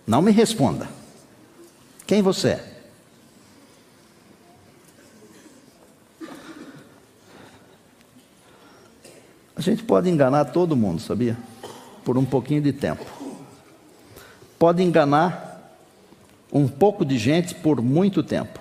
Não 0.06 0.22
me 0.22 0.32
responda. 0.32 0.90
Quem 2.06 2.22
você 2.22 2.50
é? 2.50 2.74
A 9.56 9.62
gente 9.62 9.84
pode 9.84 10.10
enganar 10.10 10.46
todo 10.46 10.76
mundo, 10.76 11.00
sabia? 11.00 11.38
Por 12.04 12.18
um 12.18 12.26
pouquinho 12.26 12.62
de 12.62 12.74
tempo. 12.74 13.06
Pode 14.60 14.84
enganar 14.84 15.53
um 16.54 16.68
pouco 16.68 17.04
de 17.04 17.18
gente 17.18 17.56
por 17.56 17.82
muito 17.82 18.22
tempo, 18.22 18.60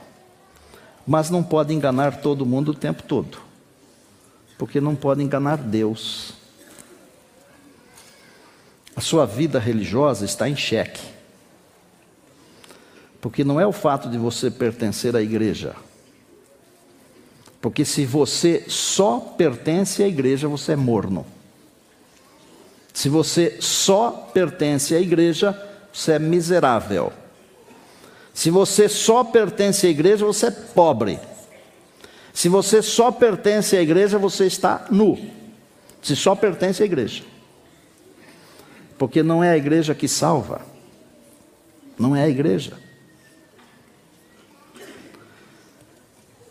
mas 1.07 1.28
não 1.28 1.42
pode 1.42 1.74
enganar 1.74 2.22
todo 2.22 2.46
mundo 2.46 2.70
o 2.70 2.74
tempo 2.74 3.02
todo, 3.02 3.37
porque 4.57 4.81
não 4.81 4.96
pode 4.96 5.22
enganar 5.22 5.59
Deus. 5.59 6.33
A 8.96 9.00
sua 9.02 9.26
vida 9.26 9.59
religiosa 9.59 10.24
está 10.24 10.48
em 10.48 10.57
xeque, 10.57 11.02
porque 13.20 13.44
não 13.44 13.61
é 13.61 13.66
o 13.66 13.72
fato 13.72 14.09
de 14.09 14.16
você 14.16 14.50
pertencer 14.50 15.14
à 15.14 15.20
igreja, 15.20 15.76
porque 17.61 17.85
se 17.85 18.07
você 18.07 18.64
só 18.68 19.20
pertence 19.20 20.02
à 20.02 20.09
igreja, 20.09 20.48
você 20.48 20.72
é 20.72 20.76
morno. 20.76 21.26
Se 22.92 23.09
você 23.09 23.59
só 23.61 24.31
pertence 24.33 24.94
à 24.94 25.00
igreja, 25.00 25.57
você 25.92 26.12
é 26.12 26.18
miserável. 26.18 27.12
Se 28.35 28.51
você 28.51 28.88
só 28.88 29.23
pertence 29.25 29.87
à 29.87 29.90
igreja, 29.90 30.25
você 30.25 30.47
é 30.47 30.51
pobre. 30.51 31.18
Se 32.33 32.49
você 32.49 32.81
só 32.81 33.12
pertence 33.12 33.77
à 33.77 33.83
igreja, 33.83 34.18
você 34.18 34.47
está 34.47 34.87
nu. 34.90 35.18
Se 36.03 36.16
só 36.16 36.35
pertence 36.35 36.83
à 36.83 36.87
igreja. 36.87 37.23
Porque 38.97 39.23
não 39.23 39.45
é 39.45 39.51
a 39.51 39.57
igreja 39.57 39.95
que 39.95 40.09
salva. 40.09 40.62
Não 41.99 42.16
é 42.16 42.25
a 42.25 42.29
igreja. 42.29 42.79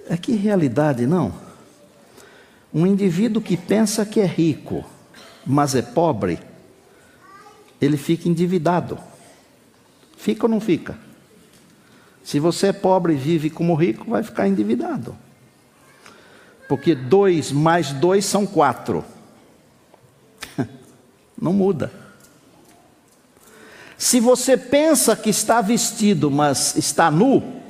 É 0.08 0.18
que 0.18 0.34
realidade, 0.34 1.08
não? 1.08 1.34
Um 2.74 2.86
indivíduo 2.86 3.42
que 3.42 3.58
pensa 3.58 4.06
que 4.06 4.20
é 4.20 4.26
rico, 4.26 4.86
mas 5.46 5.76
é 5.76 5.82
pobre, 5.82 6.40
ele 7.82 7.98
fica 7.98 8.30
endividado. 8.30 8.98
Fica 10.16 10.46
ou 10.46 10.50
não 10.50 10.62
fica? 10.62 10.98
Se 12.24 12.40
você 12.40 12.68
é 12.68 12.74
pobre 12.74 13.14
e 13.14 13.18
vive 13.18 13.50
como 13.50 13.76
rico, 13.76 14.10
vai 14.10 14.24
ficar 14.24 14.48
endividado. 14.48 15.16
Porque 16.68 16.96
dois 16.96 17.52
mais 17.52 17.92
dois 17.92 18.26
são 18.26 18.46
quatro. 18.46 19.04
Não 21.40 21.52
muda. 21.52 21.92
Se 23.98 24.20
você 24.20 24.58
pensa 24.58 25.16
que 25.16 25.30
está 25.30 25.62
vestido, 25.62 26.32
mas 26.32 26.76
está 26.76 27.12
nu, 27.12 27.62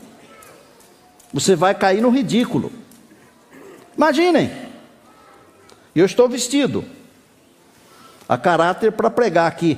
você 1.33 1.55
vai 1.55 1.75
cair 1.75 2.01
no 2.01 2.09
ridículo. 2.09 2.71
Imaginem, 3.97 4.49
eu 5.93 6.05
estou 6.05 6.29
vestido, 6.29 6.85
a 8.27 8.37
caráter 8.37 8.93
para 8.93 9.09
pregar 9.09 9.47
aqui. 9.47 9.77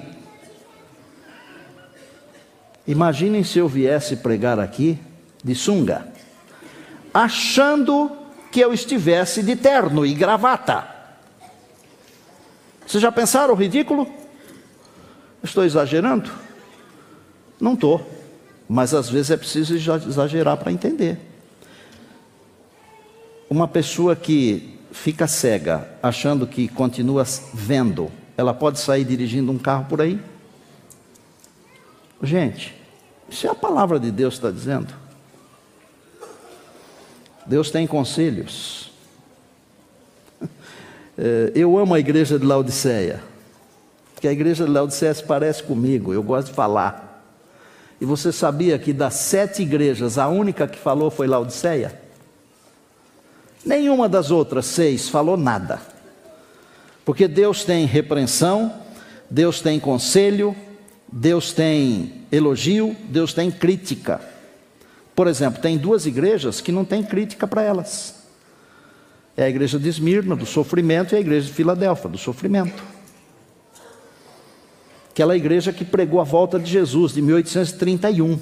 Imaginem 2.86 3.44
se 3.44 3.60
eu 3.60 3.68
viesse 3.68 4.18
pregar 4.18 4.60
aqui 4.60 5.00
de 5.44 5.56
sunga, 5.56 6.08
achando 7.14 8.12
que 8.52 8.60
eu 8.60 8.74
estivesse 8.74 9.42
de 9.42 9.56
terno 9.56 10.06
e 10.06 10.14
gravata. 10.14 10.88
Vocês 12.86 13.02
já 13.02 13.12
pensaram 13.12 13.54
o 13.54 13.58
ridículo? 13.58 14.08
Estou 15.42 15.64
exagerando? 15.64 16.30
Não 17.60 17.74
estou, 17.74 18.06
mas 18.68 18.94
às 18.94 19.10
vezes 19.10 19.32
é 19.32 19.38
preciso 19.38 19.76
exagerar 19.76 20.58
para 20.58 20.72
entender. 20.72 21.18
Uma 23.50 23.68
pessoa 23.68 24.16
que 24.16 24.78
fica 24.92 25.28
cega, 25.28 25.88
achando 26.02 26.46
que 26.46 26.68
continua 26.68 27.24
vendo, 27.54 28.12
ela 28.38 28.54
pode 28.54 28.80
sair 28.80 29.06
dirigindo 29.06 29.52
um 29.52 29.58
carro 29.58 29.86
por 29.86 30.02
aí? 30.02 30.20
Gente, 32.24 32.74
isso 33.30 33.46
é 33.46 33.50
a 33.50 33.56
palavra 33.56 34.00
de 34.00 34.10
Deus 34.10 34.36
está 34.36 34.50
dizendo. 34.50 34.94
Deus 37.46 37.70
tem 37.70 37.86
conselhos. 37.86 38.92
É, 41.16 41.52
eu 41.54 41.78
amo 41.78 41.94
a 41.94 42.00
igreja 42.00 42.40
de 42.40 42.46
Laodiceia, 42.46 43.22
porque 44.16 44.28
a 44.28 44.32
igreja 44.32 44.66
de 44.66 44.72
Laodiceia 44.72 45.14
se 45.14 45.24
parece 45.24 45.62
comigo, 45.62 46.12
eu 46.12 46.24
gosto 46.24 46.48
de 46.48 46.56
falar. 46.56 47.24
E 48.02 48.06
você 48.06 48.32
sabia 48.32 48.80
que 48.80 48.92
das 48.92 49.14
sete 49.14 49.62
igrejas, 49.62 50.18
a 50.18 50.28
única 50.28 50.68
que 50.68 50.76
falou 50.76 51.12
foi 51.12 51.28
Laodiceia? 51.28 52.02
Nenhuma 53.64 54.10
das 54.10 54.32
outras 54.32 54.66
seis 54.66 55.08
falou 55.08 55.38
nada. 55.38 55.80
Porque 57.06 57.28
Deus 57.28 57.64
tem 57.64 57.86
repreensão, 57.86 58.74
Deus 59.30 59.62
tem 59.62 59.80
conselho, 59.80 60.56
Deus 61.16 61.54
tem 61.54 62.26
elogio, 62.32 62.96
Deus 63.08 63.36
tem 63.36 63.52
crítica. 63.52 64.20
Por 65.16 65.28
exemplo, 65.28 65.62
tem 65.62 65.78
duas 65.78 66.08
igrejas 66.08 66.60
que 66.60 66.72
não 66.72 66.84
tem 66.84 67.04
crítica 67.04 67.46
para 67.46 67.62
elas. 67.62 68.24
É 69.38 69.44
a 69.44 69.50
igreja 69.50 69.78
de 69.78 69.88
Esmirna, 69.88 70.36
do 70.36 70.48
sofrimento, 70.48 71.14
e 71.14 71.18
a 71.18 71.20
igreja 71.20 71.46
de 71.46 71.54
Filadélfia, 71.54 72.10
do 72.10 72.18
sofrimento. 72.18 72.84
Aquela 75.12 75.38
igreja 75.38 75.72
que 75.72 75.86
pregou 75.86 76.20
a 76.20 76.24
volta 76.24 76.60
de 76.60 76.72
Jesus, 76.72 77.14
de 77.14 77.22
1831. 77.22 78.40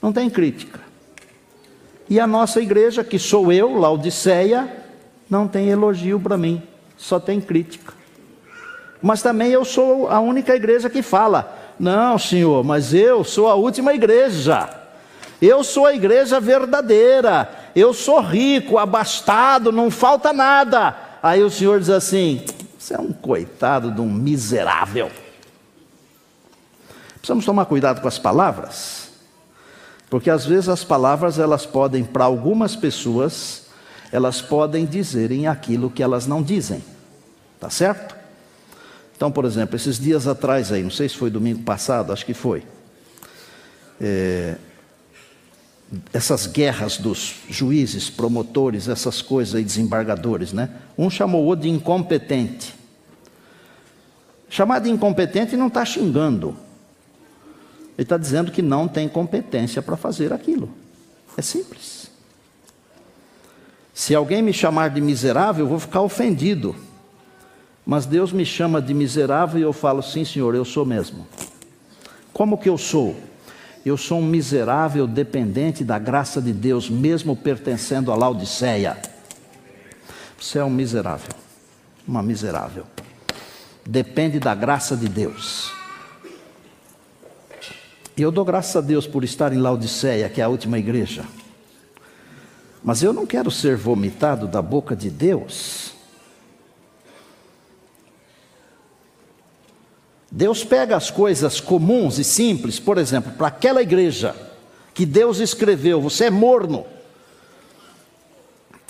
Não 0.00 0.10
tem 0.10 0.30
crítica. 0.30 0.80
E 2.08 2.18
a 2.18 2.26
nossa 2.26 2.62
igreja, 2.62 3.04
que 3.04 3.18
sou 3.18 3.52
eu, 3.52 3.76
Laodiceia, 3.76 4.74
não 5.28 5.46
tem 5.46 5.68
elogio 5.68 6.18
para 6.18 6.38
mim, 6.38 6.62
só 6.96 7.20
tem 7.20 7.42
crítica. 7.42 7.92
Mas 9.04 9.20
também 9.20 9.50
eu 9.50 9.66
sou 9.66 10.08
a 10.08 10.18
única 10.18 10.56
igreja 10.56 10.88
que 10.88 11.02
fala: 11.02 11.74
não, 11.78 12.18
senhor, 12.18 12.64
mas 12.64 12.94
eu 12.94 13.22
sou 13.22 13.50
a 13.50 13.54
última 13.54 13.92
igreja. 13.92 14.66
Eu 15.42 15.62
sou 15.62 15.84
a 15.84 15.92
igreja 15.92 16.40
verdadeira. 16.40 17.50
Eu 17.76 17.92
sou 17.92 18.18
rico, 18.22 18.78
abastado, 18.78 19.70
não 19.70 19.90
falta 19.90 20.32
nada. 20.32 20.96
Aí 21.22 21.42
o 21.42 21.50
senhor 21.50 21.78
diz 21.80 21.90
assim: 21.90 22.46
você 22.78 22.94
é 22.94 22.98
um 22.98 23.12
coitado 23.12 23.90
de 23.90 24.00
um 24.00 24.10
miserável. 24.10 25.10
Precisamos 27.16 27.44
tomar 27.44 27.66
cuidado 27.66 28.00
com 28.00 28.08
as 28.08 28.18
palavras, 28.18 29.10
porque 30.08 30.30
às 30.30 30.46
vezes 30.46 30.70
as 30.70 30.82
palavras 30.82 31.38
elas 31.38 31.66
podem 31.66 32.04
para 32.04 32.24
algumas 32.24 32.74
pessoas, 32.74 33.66
elas 34.10 34.40
podem 34.40 34.86
dizerem 34.86 35.46
aquilo 35.46 35.90
que 35.90 36.02
elas 36.02 36.26
não 36.26 36.42
dizem. 36.42 36.82
Tá 37.60 37.68
certo? 37.68 38.23
Então, 39.24 39.32
por 39.32 39.46
exemplo, 39.46 39.74
esses 39.74 39.98
dias 39.98 40.26
atrás 40.26 40.70
aí, 40.70 40.82
não 40.82 40.90
sei 40.90 41.08
se 41.08 41.16
foi 41.16 41.30
domingo 41.30 41.62
passado, 41.62 42.12
acho 42.12 42.26
que 42.26 42.34
foi. 42.34 42.62
É, 43.98 44.56
essas 46.12 46.46
guerras 46.46 46.98
dos 46.98 47.36
juízes, 47.48 48.10
promotores, 48.10 48.86
essas 48.86 49.22
coisas 49.22 49.54
aí, 49.54 49.64
desembargadores, 49.64 50.52
né? 50.52 50.68
Um 50.98 51.08
chamou 51.08 51.42
o 51.42 51.46
outro 51.46 51.62
de 51.62 51.70
incompetente. 51.70 52.74
Chamar 54.50 54.80
de 54.80 54.90
incompetente 54.90 55.56
não 55.56 55.68
está 55.68 55.86
xingando. 55.86 56.54
Ele 57.96 58.02
está 58.02 58.18
dizendo 58.18 58.52
que 58.52 58.60
não 58.60 58.86
tem 58.86 59.08
competência 59.08 59.80
para 59.80 59.96
fazer 59.96 60.34
aquilo. 60.34 60.68
É 61.34 61.40
simples. 61.40 62.10
Se 63.94 64.14
alguém 64.14 64.42
me 64.42 64.52
chamar 64.52 64.90
de 64.90 65.00
miserável, 65.00 65.64
eu 65.64 65.68
vou 65.70 65.78
ficar 65.80 66.02
ofendido. 66.02 66.76
Mas 67.84 68.06
Deus 68.06 68.32
me 68.32 68.46
chama 68.46 68.80
de 68.80 68.94
miserável 68.94 69.58
e 69.60 69.62
eu 69.62 69.72
falo, 69.72 70.02
sim, 70.02 70.24
Senhor, 70.24 70.54
eu 70.54 70.64
sou 70.64 70.86
mesmo. 70.86 71.26
Como 72.32 72.56
que 72.56 72.68
eu 72.68 72.78
sou? 72.78 73.14
Eu 73.84 73.98
sou 73.98 74.18
um 74.18 74.26
miserável 74.26 75.06
dependente 75.06 75.84
da 75.84 75.98
graça 75.98 76.40
de 76.40 76.52
Deus, 76.52 76.88
mesmo 76.88 77.36
pertencendo 77.36 78.10
à 78.10 78.16
Laodiceia. 78.16 78.96
Você 80.40 80.58
é 80.58 80.64
um 80.64 80.70
miserável, 80.70 81.34
uma 82.08 82.22
miserável. 82.22 82.84
Depende 83.86 84.40
da 84.40 84.54
graça 84.54 84.96
de 84.96 85.06
Deus. 85.06 85.70
E 88.16 88.22
eu 88.22 88.30
dou 88.30 88.44
graças 88.44 88.76
a 88.76 88.80
Deus 88.80 89.06
por 89.06 89.22
estar 89.22 89.52
em 89.52 89.58
Laodiceia, 89.58 90.28
que 90.30 90.40
é 90.40 90.44
a 90.44 90.48
última 90.48 90.78
igreja. 90.78 91.24
Mas 92.82 93.02
eu 93.02 93.12
não 93.12 93.26
quero 93.26 93.50
ser 93.50 93.76
vomitado 93.76 94.46
da 94.46 94.62
boca 94.62 94.94
de 94.96 95.10
Deus. 95.10 95.93
Deus 100.36 100.64
pega 100.64 100.96
as 100.96 101.12
coisas 101.12 101.60
comuns 101.60 102.18
e 102.18 102.24
simples, 102.24 102.80
por 102.80 102.98
exemplo, 102.98 103.30
para 103.34 103.46
aquela 103.46 103.80
igreja 103.80 104.34
que 104.92 105.06
Deus 105.06 105.38
escreveu, 105.38 106.00
você 106.00 106.24
é 106.24 106.30
morno. 106.30 106.84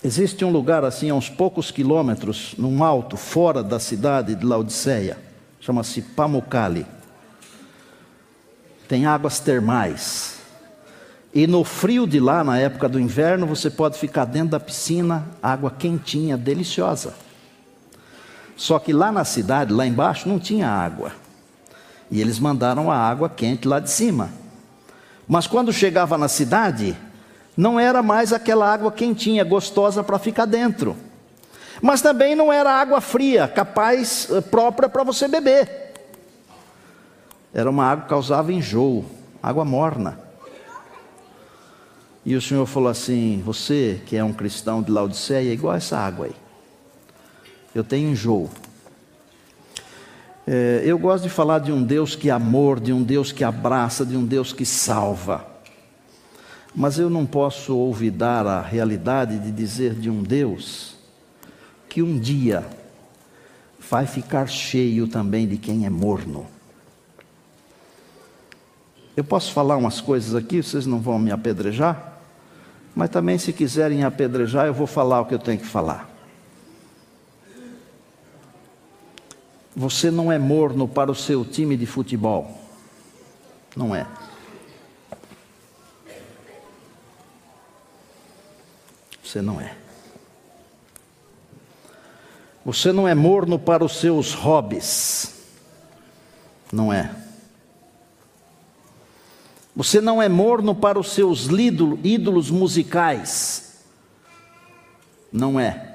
Existe 0.02 0.42
um 0.42 0.50
lugar 0.50 0.86
assim, 0.86 1.10
a 1.10 1.14
uns 1.14 1.28
poucos 1.28 1.70
quilômetros, 1.70 2.54
num 2.56 2.82
alto, 2.82 3.18
fora 3.18 3.62
da 3.62 3.78
cidade 3.78 4.34
de 4.34 4.42
Laodiceia, 4.42 5.18
chama-se 5.60 6.00
Pamukkale. 6.00 6.86
Tem 8.88 9.04
águas 9.04 9.38
termais. 9.38 10.38
E 11.34 11.46
no 11.46 11.62
frio 11.62 12.06
de 12.06 12.20
lá, 12.20 12.42
na 12.42 12.58
época 12.58 12.88
do 12.88 12.98
inverno, 12.98 13.46
você 13.46 13.68
pode 13.68 13.98
ficar 13.98 14.24
dentro 14.24 14.48
da 14.48 14.60
piscina, 14.60 15.26
água 15.42 15.70
quentinha, 15.70 16.38
deliciosa. 16.38 17.12
Só 18.56 18.78
que 18.78 18.94
lá 18.94 19.12
na 19.12 19.26
cidade, 19.26 19.74
lá 19.74 19.86
embaixo, 19.86 20.26
não 20.26 20.38
tinha 20.38 20.70
água. 20.70 21.23
E 22.14 22.20
eles 22.20 22.38
mandaram 22.38 22.92
a 22.92 22.96
água 22.96 23.28
quente 23.28 23.66
lá 23.66 23.80
de 23.80 23.90
cima. 23.90 24.30
Mas 25.26 25.48
quando 25.48 25.72
chegava 25.72 26.16
na 26.16 26.28
cidade, 26.28 26.96
não 27.56 27.80
era 27.80 28.04
mais 28.04 28.32
aquela 28.32 28.72
água 28.72 28.92
quentinha, 28.92 29.42
gostosa 29.42 30.04
para 30.04 30.16
ficar 30.16 30.44
dentro. 30.44 30.96
Mas 31.82 32.00
também 32.00 32.36
não 32.36 32.52
era 32.52 32.70
água 32.70 33.00
fria, 33.00 33.48
capaz, 33.48 34.28
eh, 34.30 34.40
própria 34.40 34.88
para 34.88 35.02
você 35.02 35.26
beber. 35.26 35.92
Era 37.52 37.68
uma 37.68 37.84
água 37.84 38.04
que 38.04 38.10
causava 38.10 38.52
enjoo, 38.52 39.04
água 39.42 39.64
morna. 39.64 40.16
E 42.24 42.36
o 42.36 42.40
Senhor 42.40 42.64
falou 42.66 42.90
assim: 42.90 43.42
Você 43.44 44.00
que 44.06 44.16
é 44.16 44.22
um 44.22 44.32
cristão 44.32 44.80
de 44.80 44.92
Laodiceia, 44.92 45.50
é 45.50 45.52
igual 45.52 45.74
essa 45.74 45.98
água 45.98 46.26
aí. 46.26 46.36
Eu 47.74 47.82
tenho 47.82 48.10
enjoo. 48.10 48.48
É, 50.46 50.82
eu 50.84 50.98
gosto 50.98 51.24
de 51.24 51.30
falar 51.30 51.58
de 51.60 51.72
um 51.72 51.82
Deus 51.82 52.14
que 52.14 52.28
é 52.28 52.32
amor, 52.32 52.78
de 52.78 52.92
um 52.92 53.02
Deus 53.02 53.32
que 53.32 53.42
abraça, 53.42 54.04
de 54.04 54.16
um 54.16 54.24
Deus 54.24 54.52
que 54.52 54.66
salva. 54.66 55.46
Mas 56.74 56.98
eu 56.98 57.08
não 57.08 57.24
posso 57.24 57.76
olvidar 57.76 58.46
a 58.46 58.60
realidade 58.60 59.38
de 59.38 59.50
dizer 59.50 59.94
de 59.94 60.10
um 60.10 60.22
Deus 60.22 60.96
que 61.88 62.02
um 62.02 62.18
dia 62.18 62.66
vai 63.78 64.06
ficar 64.06 64.46
cheio 64.46 65.06
também 65.06 65.46
de 65.46 65.56
quem 65.56 65.86
é 65.86 65.90
morno. 65.90 66.46
Eu 69.16 69.22
posso 69.22 69.52
falar 69.52 69.76
umas 69.76 70.00
coisas 70.00 70.34
aqui, 70.34 70.62
vocês 70.62 70.84
não 70.84 70.98
vão 70.98 71.18
me 71.18 71.30
apedrejar, 71.30 72.18
mas 72.94 73.08
também 73.08 73.38
se 73.38 73.52
quiserem 73.52 74.02
apedrejar, 74.02 74.66
eu 74.66 74.74
vou 74.74 74.88
falar 74.88 75.20
o 75.20 75.26
que 75.26 75.34
eu 75.34 75.38
tenho 75.38 75.60
que 75.60 75.66
falar. 75.66 76.13
Você 79.76 80.10
não 80.10 80.30
é 80.30 80.38
morno 80.38 80.86
para 80.86 81.10
o 81.10 81.14
seu 81.14 81.44
time 81.44 81.76
de 81.76 81.86
futebol. 81.86 82.60
Não 83.76 83.94
é. 83.94 84.06
Você 89.22 89.42
não 89.42 89.60
é. 89.60 89.76
Você 92.64 92.92
não 92.92 93.08
é 93.08 93.14
morno 93.14 93.58
para 93.58 93.84
os 93.84 93.96
seus 93.98 94.32
hobbies. 94.32 95.34
Não 96.72 96.92
é. 96.92 97.14
Você 99.74 100.00
não 100.00 100.22
é 100.22 100.28
morno 100.28 100.72
para 100.72 101.00
os 101.00 101.10
seus 101.12 101.48
ídolos 102.04 102.48
musicais. 102.48 103.82
Não 105.32 105.58
é. 105.58 105.93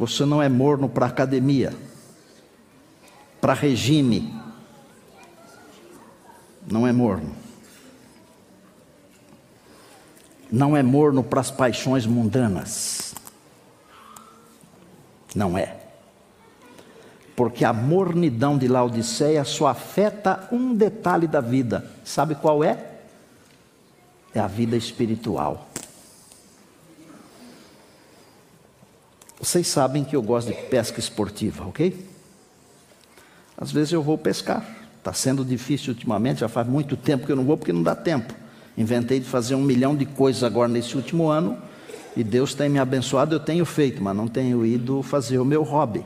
Você 0.00 0.24
não 0.24 0.42
é 0.42 0.48
morno 0.48 0.88
para 0.88 1.04
academia, 1.04 1.74
para 3.38 3.52
regime. 3.52 4.34
Não 6.66 6.86
é 6.86 6.92
morno. 6.92 7.34
Não 10.50 10.74
é 10.74 10.82
morno 10.82 11.22
para 11.22 11.42
as 11.42 11.50
paixões 11.50 12.06
mundanas. 12.06 13.14
Não 15.34 15.58
é. 15.58 15.76
Porque 17.36 17.62
a 17.62 17.74
mornidão 17.74 18.56
de 18.56 18.68
Laodiceia 18.68 19.44
só 19.44 19.66
afeta 19.66 20.48
um 20.50 20.74
detalhe 20.74 21.26
da 21.26 21.42
vida. 21.42 21.90
Sabe 22.06 22.34
qual 22.36 22.64
é? 22.64 22.86
É 24.34 24.40
a 24.40 24.46
vida 24.46 24.78
espiritual. 24.78 25.68
Vocês 29.40 29.66
sabem 29.66 30.04
que 30.04 30.14
eu 30.14 30.22
gosto 30.22 30.48
de 30.48 30.52
pesca 30.52 31.00
esportiva, 31.00 31.64
ok? 31.64 32.06
Às 33.56 33.72
vezes 33.72 33.92
eu 33.92 34.02
vou 34.02 34.18
pescar. 34.18 34.62
Está 34.98 35.14
sendo 35.14 35.42
difícil 35.42 35.94
ultimamente, 35.94 36.40
já 36.40 36.48
faz 36.48 36.68
muito 36.68 36.94
tempo 36.94 37.24
que 37.24 37.32
eu 37.32 37.36
não 37.36 37.44
vou 37.44 37.56
porque 37.56 37.72
não 37.72 37.82
dá 37.82 37.94
tempo. 37.94 38.34
Inventei 38.76 39.18
de 39.18 39.24
fazer 39.24 39.54
um 39.54 39.62
milhão 39.62 39.96
de 39.96 40.04
coisas 40.04 40.44
agora 40.44 40.68
nesse 40.68 40.94
último 40.94 41.28
ano 41.28 41.56
e 42.14 42.22
Deus 42.22 42.52
tem 42.52 42.68
me 42.68 42.78
abençoado, 42.78 43.34
eu 43.34 43.40
tenho 43.40 43.64
feito, 43.64 44.02
mas 44.02 44.14
não 44.14 44.28
tenho 44.28 44.64
ido 44.66 45.02
fazer 45.02 45.38
o 45.38 45.44
meu 45.44 45.62
hobby. 45.62 46.04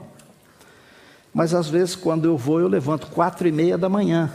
Mas 1.33 1.53
às 1.55 1.69
vezes 1.69 1.97
quando 1.97 2.27
eu 2.27 2.37
vou, 2.37 2.61
eu 2.61 2.69
levanto 2.69 3.09
quatro 3.09 3.49
e 3.49 3.53
meia 3.53 3.77
da 3.77 3.89
manhã 3.89 4.33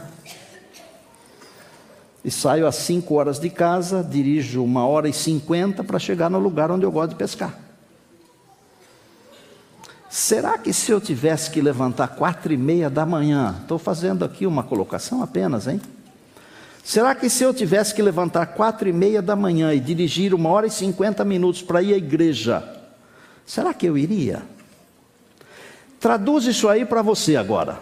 e 2.22 2.30
saio 2.30 2.66
às 2.66 2.74
cinco 2.74 3.14
horas 3.14 3.38
de 3.38 3.48
casa, 3.48 4.04
dirijo 4.04 4.62
uma 4.62 4.86
hora 4.86 5.08
e 5.08 5.12
cinquenta 5.12 5.82
para 5.82 5.98
chegar 5.98 6.28
no 6.28 6.38
lugar 6.38 6.70
onde 6.70 6.84
eu 6.84 6.92
gosto 6.92 7.10
de 7.10 7.16
pescar. 7.16 7.69
Será 10.10 10.58
que 10.58 10.72
se 10.72 10.90
eu 10.90 11.00
tivesse 11.00 11.48
que 11.52 11.60
levantar 11.60 12.08
quatro 12.08 12.52
e 12.52 12.56
meia 12.56 12.90
da 12.90 13.06
manhã, 13.06 13.54
estou 13.62 13.78
fazendo 13.78 14.24
aqui 14.24 14.44
uma 14.44 14.64
colocação 14.64 15.22
apenas, 15.22 15.68
hein? 15.68 15.80
Será 16.82 17.14
que 17.14 17.30
se 17.30 17.44
eu 17.44 17.54
tivesse 17.54 17.94
que 17.94 18.02
levantar 18.02 18.46
quatro 18.46 18.88
e 18.88 18.92
meia 18.92 19.22
da 19.22 19.36
manhã 19.36 19.72
e 19.72 19.78
dirigir 19.78 20.34
uma 20.34 20.48
hora 20.48 20.66
e 20.66 20.70
cinquenta 20.70 21.24
minutos 21.24 21.62
para 21.62 21.80
ir 21.80 21.94
à 21.94 21.96
igreja, 21.96 22.60
será 23.46 23.72
que 23.72 23.86
eu 23.86 23.96
iria? 23.96 24.42
Traduz 26.00 26.44
isso 26.44 26.68
aí 26.68 26.84
para 26.84 27.02
você 27.02 27.36
agora, 27.36 27.78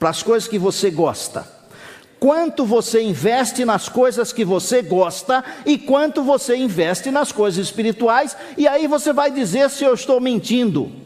para 0.00 0.10
as 0.10 0.24
coisas 0.24 0.48
que 0.48 0.58
você 0.58 0.90
gosta. 0.90 1.46
Quanto 2.18 2.66
você 2.66 3.02
investe 3.02 3.64
nas 3.64 3.88
coisas 3.88 4.32
que 4.32 4.44
você 4.44 4.82
gosta 4.82 5.44
e 5.64 5.78
quanto 5.78 6.24
você 6.24 6.56
investe 6.56 7.12
nas 7.12 7.30
coisas 7.30 7.64
espirituais, 7.64 8.36
e 8.58 8.66
aí 8.66 8.88
você 8.88 9.12
vai 9.12 9.30
dizer 9.30 9.70
se 9.70 9.84
eu 9.84 9.94
estou 9.94 10.20
mentindo. 10.20 10.99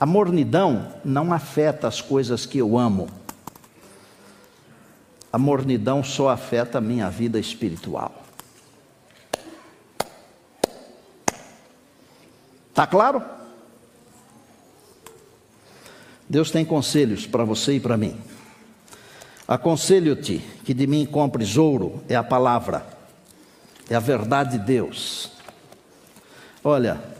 A 0.00 0.06
mornidão 0.06 0.94
não 1.04 1.30
afeta 1.30 1.86
as 1.86 2.00
coisas 2.00 2.46
que 2.46 2.56
eu 2.56 2.78
amo. 2.78 3.06
A 5.30 5.36
mornidão 5.36 6.02
só 6.02 6.30
afeta 6.30 6.78
a 6.78 6.80
minha 6.80 7.10
vida 7.10 7.38
espiritual. 7.38 8.24
Tá 12.72 12.86
claro? 12.86 13.22
Deus 16.26 16.50
tem 16.50 16.64
conselhos 16.64 17.26
para 17.26 17.44
você 17.44 17.74
e 17.74 17.80
para 17.80 17.98
mim. 17.98 18.18
Aconselho-te 19.46 20.38
que 20.64 20.72
de 20.72 20.86
mim 20.86 21.04
compres 21.04 21.58
ouro, 21.58 22.02
é 22.08 22.16
a 22.16 22.22
palavra, 22.22 22.86
é 23.90 23.94
a 23.94 24.00
verdade 24.00 24.56
de 24.56 24.64
Deus. 24.64 25.30
Olha, 26.64 27.19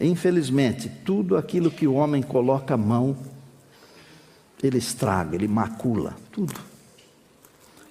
infelizmente, 0.00 0.88
tudo 1.04 1.36
aquilo 1.36 1.70
que 1.70 1.86
o 1.86 1.94
homem 1.94 2.22
coloca 2.22 2.74
a 2.74 2.76
mão, 2.76 3.16
ele 4.62 4.78
estraga, 4.78 5.34
ele 5.34 5.48
macula, 5.48 6.16
tudo. 6.32 6.54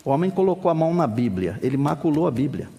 O 0.04 0.10
homem 0.10 0.32
colocou 0.32 0.72
a 0.72 0.74
mão 0.74 0.93
na 0.93 1.06
Bíblia, 1.06 1.60
ele 1.62 1.78
maculou 1.78 2.26
a 2.26 2.32
Bíblia. 2.32 2.69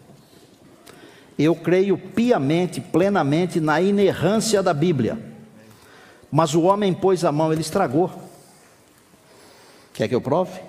Eu 1.38 1.54
creio 1.54 1.96
piamente, 1.96 2.80
plenamente 2.80 3.60
na 3.60 3.80
inerrância 3.80 4.62
da 4.62 4.74
Bíblia. 4.74 5.18
Mas 6.30 6.54
o 6.54 6.62
homem 6.62 6.92
pôs 6.92 7.24
a 7.24 7.32
mão, 7.32 7.52
ele 7.52 7.62
estragou. 7.62 8.10
Quer 9.94 10.08
que 10.08 10.14
eu 10.14 10.20
prove? 10.20 10.60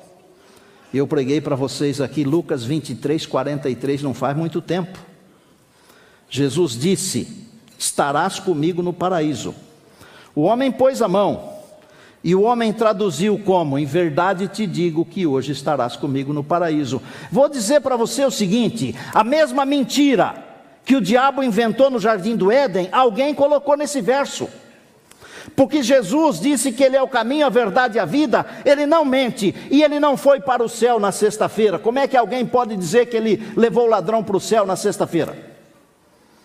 Eu 0.93 1.07
preguei 1.07 1.39
para 1.39 1.55
vocês 1.55 2.01
aqui 2.01 2.23
Lucas 2.23 2.63
23, 2.63 3.25
43, 3.25 4.01
não 4.01 4.13
faz 4.13 4.35
muito 4.35 4.61
tempo. 4.61 4.99
Jesus 6.29 6.73
disse: 6.73 7.50
Estarás 7.81 8.39
comigo 8.39 8.83
no 8.83 8.93
paraíso. 8.93 9.55
O 10.35 10.41
homem 10.41 10.71
pôs 10.71 11.01
a 11.01 11.07
mão, 11.07 11.49
e 12.23 12.35
o 12.35 12.43
homem 12.43 12.71
traduziu 12.71 13.39
como: 13.39 13.75
Em 13.75 13.85
verdade 13.85 14.47
te 14.47 14.67
digo 14.67 15.03
que 15.03 15.25
hoje 15.25 15.51
estarás 15.51 15.95
comigo 15.95 16.31
no 16.31 16.43
paraíso. 16.43 17.01
Vou 17.31 17.49
dizer 17.49 17.81
para 17.81 17.95
você 17.95 18.23
o 18.23 18.29
seguinte: 18.29 18.95
a 19.11 19.23
mesma 19.23 19.65
mentira 19.65 20.45
que 20.85 20.95
o 20.95 21.01
diabo 21.01 21.41
inventou 21.41 21.89
no 21.89 21.99
jardim 21.99 22.35
do 22.35 22.51
Éden, 22.51 22.87
alguém 22.91 23.33
colocou 23.33 23.75
nesse 23.75 23.99
verso. 23.99 24.47
Porque 25.55 25.81
Jesus 25.81 26.39
disse 26.39 26.71
que 26.71 26.83
Ele 26.83 26.95
é 26.95 27.01
o 27.01 27.07
caminho, 27.07 27.47
a 27.47 27.49
verdade 27.49 27.97
e 27.97 27.99
a 27.99 28.05
vida, 28.05 28.45
Ele 28.63 28.85
não 28.85 29.03
mente 29.03 29.55
e 29.71 29.81
Ele 29.81 29.99
não 29.99 30.15
foi 30.15 30.39
para 30.39 30.63
o 30.63 30.69
céu 30.69 30.99
na 30.99 31.11
sexta-feira. 31.11 31.79
Como 31.79 31.97
é 31.97 32.07
que 32.07 32.15
alguém 32.15 32.45
pode 32.45 32.77
dizer 32.77 33.07
que 33.07 33.17
Ele 33.17 33.51
levou 33.57 33.85
o 33.85 33.89
ladrão 33.89 34.23
para 34.23 34.37
o 34.37 34.39
céu 34.39 34.67
na 34.67 34.75
sexta-feira? 34.75 35.35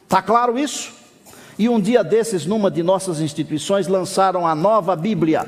Está 0.03 0.23
claro 0.23 0.59
isso? 0.59 1.06
E 1.59 1.69
um 1.69 1.81
dia 1.81 2.05
desses, 2.05 2.45
numa 2.45 2.71
de 2.71 2.83
nossas 2.83 3.21
instituições, 3.21 3.87
lançaram 3.87 4.47
a 4.47 4.55
nova 4.55 4.95
Bíblia 4.95 5.47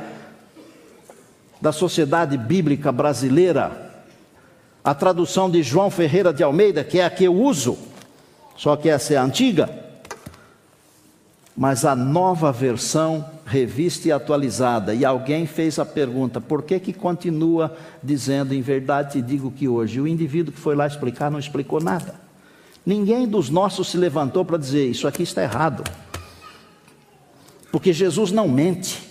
da 1.60 1.70
Sociedade 1.70 2.36
Bíblica 2.38 2.90
Brasileira, 2.90 3.92
a 4.82 4.94
tradução 4.94 5.50
de 5.50 5.62
João 5.62 5.90
Ferreira 5.90 6.32
de 6.32 6.42
Almeida, 6.42 6.82
que 6.82 6.98
é 6.98 7.04
a 7.04 7.10
que 7.10 7.24
eu 7.24 7.34
uso, 7.34 7.76
só 8.56 8.74
que 8.74 8.88
essa 8.88 9.14
é 9.14 9.16
a 9.18 9.22
antiga, 9.22 9.68
mas 11.54 11.84
a 11.84 11.94
nova 11.94 12.52
versão 12.52 13.28
revista 13.44 14.08
e 14.08 14.12
atualizada, 14.12 14.94
e 14.94 15.04
alguém 15.04 15.46
fez 15.46 15.78
a 15.78 15.84
pergunta: 15.84 16.40
por 16.40 16.62
que, 16.62 16.80
que 16.80 16.92
continua 16.92 17.76
dizendo, 18.02 18.54
em 18.54 18.62
verdade 18.62 19.12
te 19.12 19.22
digo 19.22 19.50
que 19.50 19.68
hoje? 19.68 20.00
O 20.00 20.06
indivíduo 20.06 20.54
que 20.54 20.60
foi 20.60 20.74
lá 20.74 20.86
explicar 20.86 21.30
não 21.30 21.38
explicou 21.38 21.80
nada. 21.80 22.27
Ninguém 22.88 23.28
dos 23.28 23.50
nossos 23.50 23.90
se 23.90 23.98
levantou 23.98 24.46
para 24.46 24.56
dizer: 24.56 24.88
isso 24.88 25.06
aqui 25.06 25.22
está 25.22 25.42
errado. 25.42 25.84
Porque 27.70 27.92
Jesus 27.92 28.32
não 28.32 28.48
mente. 28.48 29.06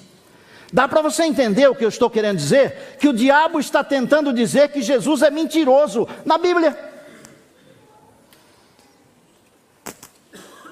Dá 0.74 0.88
para 0.88 1.00
você 1.00 1.26
entender 1.26 1.68
o 1.68 1.76
que 1.76 1.86
eu 1.86 1.90
estou 1.90 2.10
querendo 2.10 2.38
dizer? 2.38 2.98
Que 3.00 3.08
o 3.08 3.14
diabo 3.14 3.60
está 3.60 3.84
tentando 3.84 4.34
dizer 4.34 4.72
que 4.72 4.82
Jesus 4.82 5.22
é 5.22 5.30
mentiroso 5.30 6.08
na 6.26 6.40
Bíblia. 6.40 6.76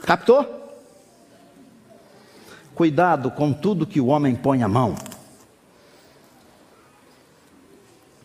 Captou? 0.04 0.74
Cuidado 2.74 3.30
com 3.30 3.54
tudo 3.54 3.86
que 3.86 4.02
o 4.02 4.08
homem 4.08 4.36
põe 4.36 4.64
a 4.64 4.68
mão. 4.68 4.96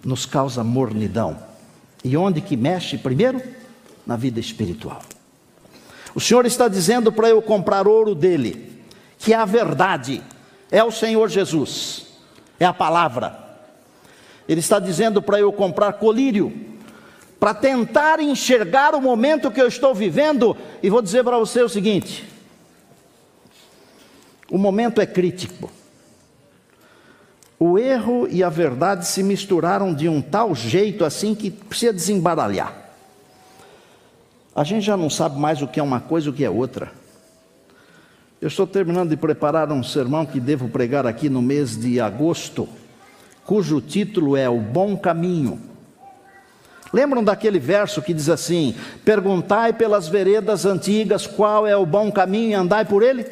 Nos 0.03 0.25
causa 0.25 0.65
mornidão. 0.65 1.39
E 2.03 2.17
onde 2.17 2.41
que 2.41 2.57
mexe 2.57 2.97
primeiro? 2.97 3.60
Na 4.07 4.17
vida 4.17 4.41
espiritual. 4.41 5.03
O 6.15 6.21
Senhor 6.21 6.45
está 6.47 6.69
dizendo 6.69 7.13
para 7.13 7.29
eu 7.29 7.41
comprar 7.41 7.87
ouro 7.87 8.15
dele, 8.15 8.83
que 9.19 9.33
é 9.33 9.37
a 9.37 9.45
verdade, 9.45 10.23
é 10.71 10.83
o 10.83 10.91
Senhor 10.91 11.29
Jesus, 11.29 12.07
é 12.59 12.65
a 12.65 12.73
palavra. 12.73 13.39
Ele 14.49 14.61
está 14.61 14.81
dizendo 14.81 15.23
para 15.23 15.39
eu 15.39 15.53
comprar 15.53 15.93
colírio, 15.95 16.53
para 17.39 17.55
tentar 17.55 18.21
enxergar 18.21 18.95
o 18.95 19.01
momento 19.01 19.51
que 19.51 19.61
eu 19.61 19.69
estou 19.69 19.95
vivendo, 19.95 20.57
e 20.83 20.91
vou 20.91 21.01
dizer 21.01 21.23
para 21.23 21.39
você 21.39 21.63
o 21.63 21.69
seguinte: 21.69 22.29
o 24.51 24.59
momento 24.59 25.01
é 25.01 25.07
crítico. 25.07 25.71
O 27.59 27.79
erro 27.79 28.27
e 28.29 28.43
a 28.43 28.49
verdade 28.49 29.07
se 29.07 29.23
misturaram 29.23 29.95
de 29.95 30.09
um 30.09 30.21
tal 30.21 30.55
jeito 30.55 31.05
assim 31.05 31.35
que 31.35 31.51
precisa 31.51 31.93
desembaralhar. 31.93 32.80
A 34.55 34.65
gente 34.65 34.85
já 34.85 34.97
não 34.97 35.09
sabe 35.09 35.39
mais 35.39 35.63
o 35.63 35.69
que 35.69 35.79
é 35.79 35.83
uma 35.83 36.01
coisa 36.01 36.27
e 36.27 36.31
o 36.31 36.33
que 36.33 36.45
é 36.45 36.51
outra. 36.51 36.93
Eu 38.41 38.49
estou 38.49 38.67
terminando 38.67 39.11
de 39.11 39.17
preparar 39.17 39.71
um 39.71 39.83
sermão 39.83 40.27
que 40.27 40.41
devo 40.41 40.69
pregar 40.69 41.07
aqui 41.07 41.29
no 41.29 41.43
mês 41.43 41.77
de 41.77 42.01
agosto, 42.01 42.69
cujo 43.45 43.81
título 43.81 44.37
é 44.37 44.49
O 44.49 44.59
Bom 44.59 44.97
Caminho. 44.97 45.61
Lembram 46.93 47.23
daquele 47.23 47.61
verso 47.61 48.03
que 48.03 48.13
diz 48.13 48.29
assim: 48.29 48.75
Perguntai 49.05 49.73
pelas 49.73 50.09
veredas 50.09 50.67
antigas 50.67 51.27
qual 51.27 51.67
é 51.67 51.77
o 51.77 51.87
bom 51.87 52.11
caminho 52.11 52.51
e 52.51 52.55
andai 52.55 52.85
por 52.85 53.03
ele? 53.03 53.25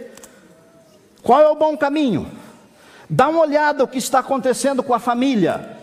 Qual 1.22 1.40
é 1.40 1.48
o 1.48 1.56
bom 1.56 1.76
caminho? 1.76 2.28
Dá 3.10 3.28
uma 3.28 3.40
olhada 3.40 3.82
o 3.82 3.88
que 3.88 3.98
está 3.98 4.20
acontecendo 4.20 4.82
com 4.82 4.94
a 4.94 5.00
família. 5.00 5.76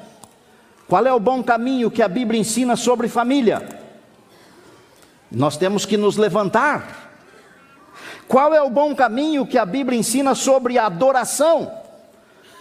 Qual 0.87 1.05
é 1.05 1.11
o 1.11 1.19
bom 1.19 1.43
caminho 1.43 1.91
que 1.91 2.01
a 2.01 2.07
Bíblia 2.07 2.39
ensina 2.39 2.75
sobre 2.75 3.09
família? 3.09 3.84
Nós 5.35 5.57
temos 5.57 5.85
que 5.85 5.97
nos 5.97 6.15
levantar. 6.15 7.11
Qual 8.25 8.53
é 8.53 8.61
o 8.61 8.69
bom 8.69 8.95
caminho 8.95 9.45
que 9.45 9.57
a 9.57 9.65
Bíblia 9.65 9.99
ensina 9.99 10.33
sobre 10.33 10.77
adoração? 10.77 11.69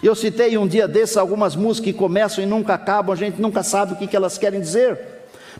Eu 0.02 0.14
citei 0.16 0.58
um 0.58 0.66
dia 0.66 0.88
desses 0.88 1.16
algumas 1.16 1.54
músicas 1.54 1.92
que 1.92 1.98
começam 1.98 2.42
e 2.42 2.46
nunca 2.46 2.74
acabam, 2.74 3.12
a 3.12 3.16
gente 3.16 3.40
nunca 3.40 3.62
sabe 3.62 3.92
o 3.92 3.96
que, 3.96 4.08
que 4.08 4.16
elas 4.16 4.36
querem 4.36 4.60
dizer. 4.60 4.98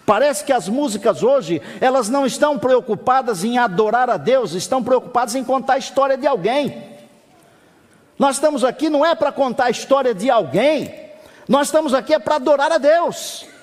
Parece 0.05 0.45
que 0.45 0.53
as 0.53 0.69
músicas 0.69 1.23
hoje, 1.23 1.63
elas 1.81 2.09
não 2.09 2.27
estão 2.27 2.59
preocupadas 2.59 3.45
em 3.45 3.59
adorar 3.59 4.11
a 4.11 4.17
Deus, 4.17 4.53
estão 4.53 4.83
preocupadas 4.83 5.37
em 5.37 5.45
contar 5.45 5.75
a 5.75 5.79
história 5.79 6.19
de 6.19 6.27
alguém. 6.27 6.83
Nós 8.19 8.37
estamos 8.37 8.65
aqui 8.65 8.91
não 8.91 9.07
é 9.07 9.15
para 9.15 9.31
contar 9.31 9.67
a 9.67 9.71
história 9.71 10.13
de 10.13 10.29
alguém, 10.29 10.93
nós 11.49 11.69
estamos 11.69 11.95
aqui 11.95 12.13
é 12.13 12.19
para 12.19 12.35
adorar 12.37 12.73
a 12.73 12.79
Deus. 12.79 13.54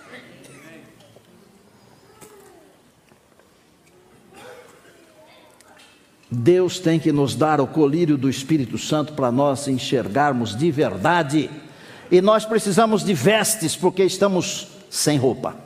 Deus 6.31 6.79
tem 6.79 6.97
que 6.97 7.11
nos 7.11 7.35
dar 7.35 7.59
o 7.59 7.67
colírio 7.67 8.17
do 8.17 8.29
Espírito 8.29 8.77
Santo 8.77 9.11
para 9.11 9.29
nós 9.29 9.67
enxergarmos 9.67 10.55
de 10.55 10.71
verdade. 10.71 11.51
E 12.09 12.21
nós 12.21 12.45
precisamos 12.45 13.03
de 13.03 13.13
vestes, 13.13 13.75
porque 13.75 14.01
estamos 14.05 14.69
sem 14.89 15.17
roupa. 15.17 15.57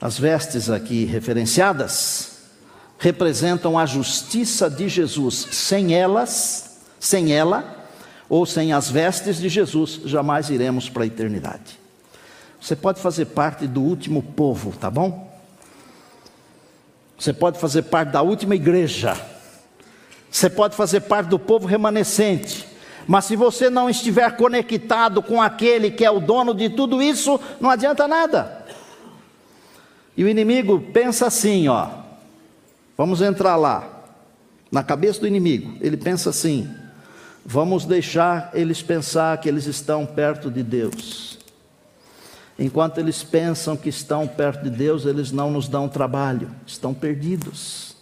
As 0.00 0.16
vestes 0.16 0.70
aqui 0.70 1.04
referenciadas 1.04 2.30
representam 2.98 3.76
a 3.76 3.84
justiça 3.84 4.70
de 4.70 4.88
Jesus. 4.88 5.48
Sem 5.50 5.94
elas, 5.94 6.78
sem 7.00 7.32
ela, 7.32 7.84
ou 8.28 8.46
sem 8.46 8.72
as 8.72 8.88
vestes 8.88 9.38
de 9.38 9.48
Jesus, 9.48 10.02
jamais 10.04 10.50
iremos 10.50 10.88
para 10.88 11.02
a 11.02 11.06
eternidade. 11.06 11.80
Você 12.60 12.76
pode 12.76 13.00
fazer 13.00 13.26
parte 13.26 13.66
do 13.66 13.82
último 13.82 14.22
povo, 14.22 14.72
tá 14.78 14.88
bom? 14.88 15.31
Você 17.22 17.32
pode 17.32 17.56
fazer 17.60 17.82
parte 17.82 18.08
da 18.08 18.20
última 18.20 18.56
igreja. 18.56 19.16
Você 20.28 20.50
pode 20.50 20.74
fazer 20.74 21.02
parte 21.02 21.28
do 21.28 21.38
povo 21.38 21.68
remanescente. 21.68 22.66
Mas 23.06 23.26
se 23.26 23.36
você 23.36 23.70
não 23.70 23.88
estiver 23.88 24.36
conectado 24.36 25.22
com 25.22 25.40
aquele 25.40 25.92
que 25.92 26.04
é 26.04 26.10
o 26.10 26.18
dono 26.18 26.52
de 26.52 26.68
tudo 26.68 27.00
isso, 27.00 27.38
não 27.60 27.70
adianta 27.70 28.08
nada. 28.08 28.66
E 30.16 30.24
o 30.24 30.28
inimigo 30.28 30.80
pensa 30.92 31.28
assim, 31.28 31.68
ó. 31.68 31.90
Vamos 32.98 33.22
entrar 33.22 33.54
lá. 33.54 33.88
Na 34.68 34.82
cabeça 34.82 35.20
do 35.20 35.28
inimigo, 35.28 35.76
ele 35.80 35.96
pensa 35.96 36.30
assim: 36.30 36.68
vamos 37.46 37.84
deixar 37.84 38.50
eles 38.52 38.82
pensar 38.82 39.38
que 39.38 39.48
eles 39.48 39.66
estão 39.66 40.04
perto 40.04 40.50
de 40.50 40.64
Deus. 40.64 41.38
Enquanto 42.58 42.98
eles 42.98 43.22
pensam 43.22 43.76
que 43.76 43.88
estão 43.88 44.26
perto 44.26 44.64
de 44.64 44.70
Deus, 44.70 45.06
eles 45.06 45.32
não 45.32 45.50
nos 45.50 45.68
dão 45.68 45.88
trabalho, 45.88 46.50
estão 46.66 46.92
perdidos. 46.92 47.96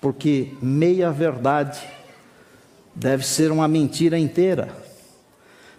Porque 0.00 0.54
meia 0.60 1.10
verdade 1.10 1.80
deve 2.94 3.26
ser 3.26 3.50
uma 3.50 3.68
mentira 3.68 4.18
inteira. 4.18 4.74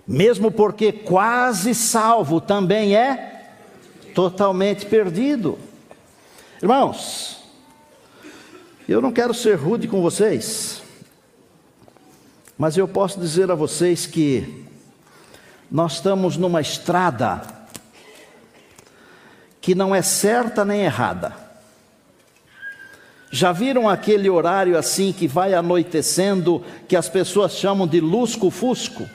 Mesmo 0.08 0.52
porque 0.52 0.92
quase 0.92 1.74
salvo 1.74 2.40
também 2.40 2.96
é 2.96 3.54
totalmente 4.14 4.86
perdido. 4.86 5.58
Irmãos, 6.62 7.44
eu 8.88 9.02
não 9.02 9.12
quero 9.12 9.34
ser 9.34 9.56
rude 9.56 9.88
com 9.88 10.02
vocês, 10.02 10.82
mas 12.58 12.78
eu 12.78 12.88
posso 12.88 13.20
dizer 13.20 13.50
a 13.50 13.56
vocês 13.56 14.06
que 14.06 14.65
nós 15.70 15.94
estamos 15.94 16.38
numa 16.38 16.62
estrada 16.62 17.42
que 19.60 19.74
não 19.74 19.96
é 19.96 20.02
certa 20.02 20.64
nem 20.64 20.82
errada. 20.82 21.36
Já 23.32 23.52
viram 23.52 23.90
aquele 23.90 24.30
horário 24.30 24.78
assim 24.78 25.12
que 25.12 25.28
vai 25.28 25.54
anoitecendo, 25.54 26.64
que 26.88 26.96
as 26.96 27.10
pessoas 27.10 27.54
chamam 27.54 27.88
de 27.88 28.00
lusco-fusco? 28.00 29.10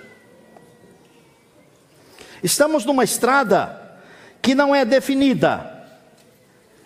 Estamos 2.43 2.85
numa 2.85 3.05
estrada 3.05 3.81
que 4.43 4.55
não 4.55 4.75
é 4.75 4.85
definida, 4.85 5.89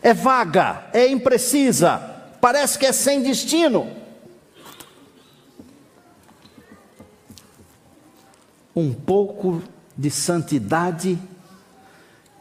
é 0.02 0.12
vaga, 0.12 0.84
é 0.92 1.08
imprecisa, 1.08 1.98
parece 2.40 2.78
que 2.78 2.86
é 2.86 2.92
sem 2.92 3.22
destino. 3.22 4.03
Um 8.74 8.92
pouco 8.92 9.62
de 9.96 10.10
santidade 10.10 11.18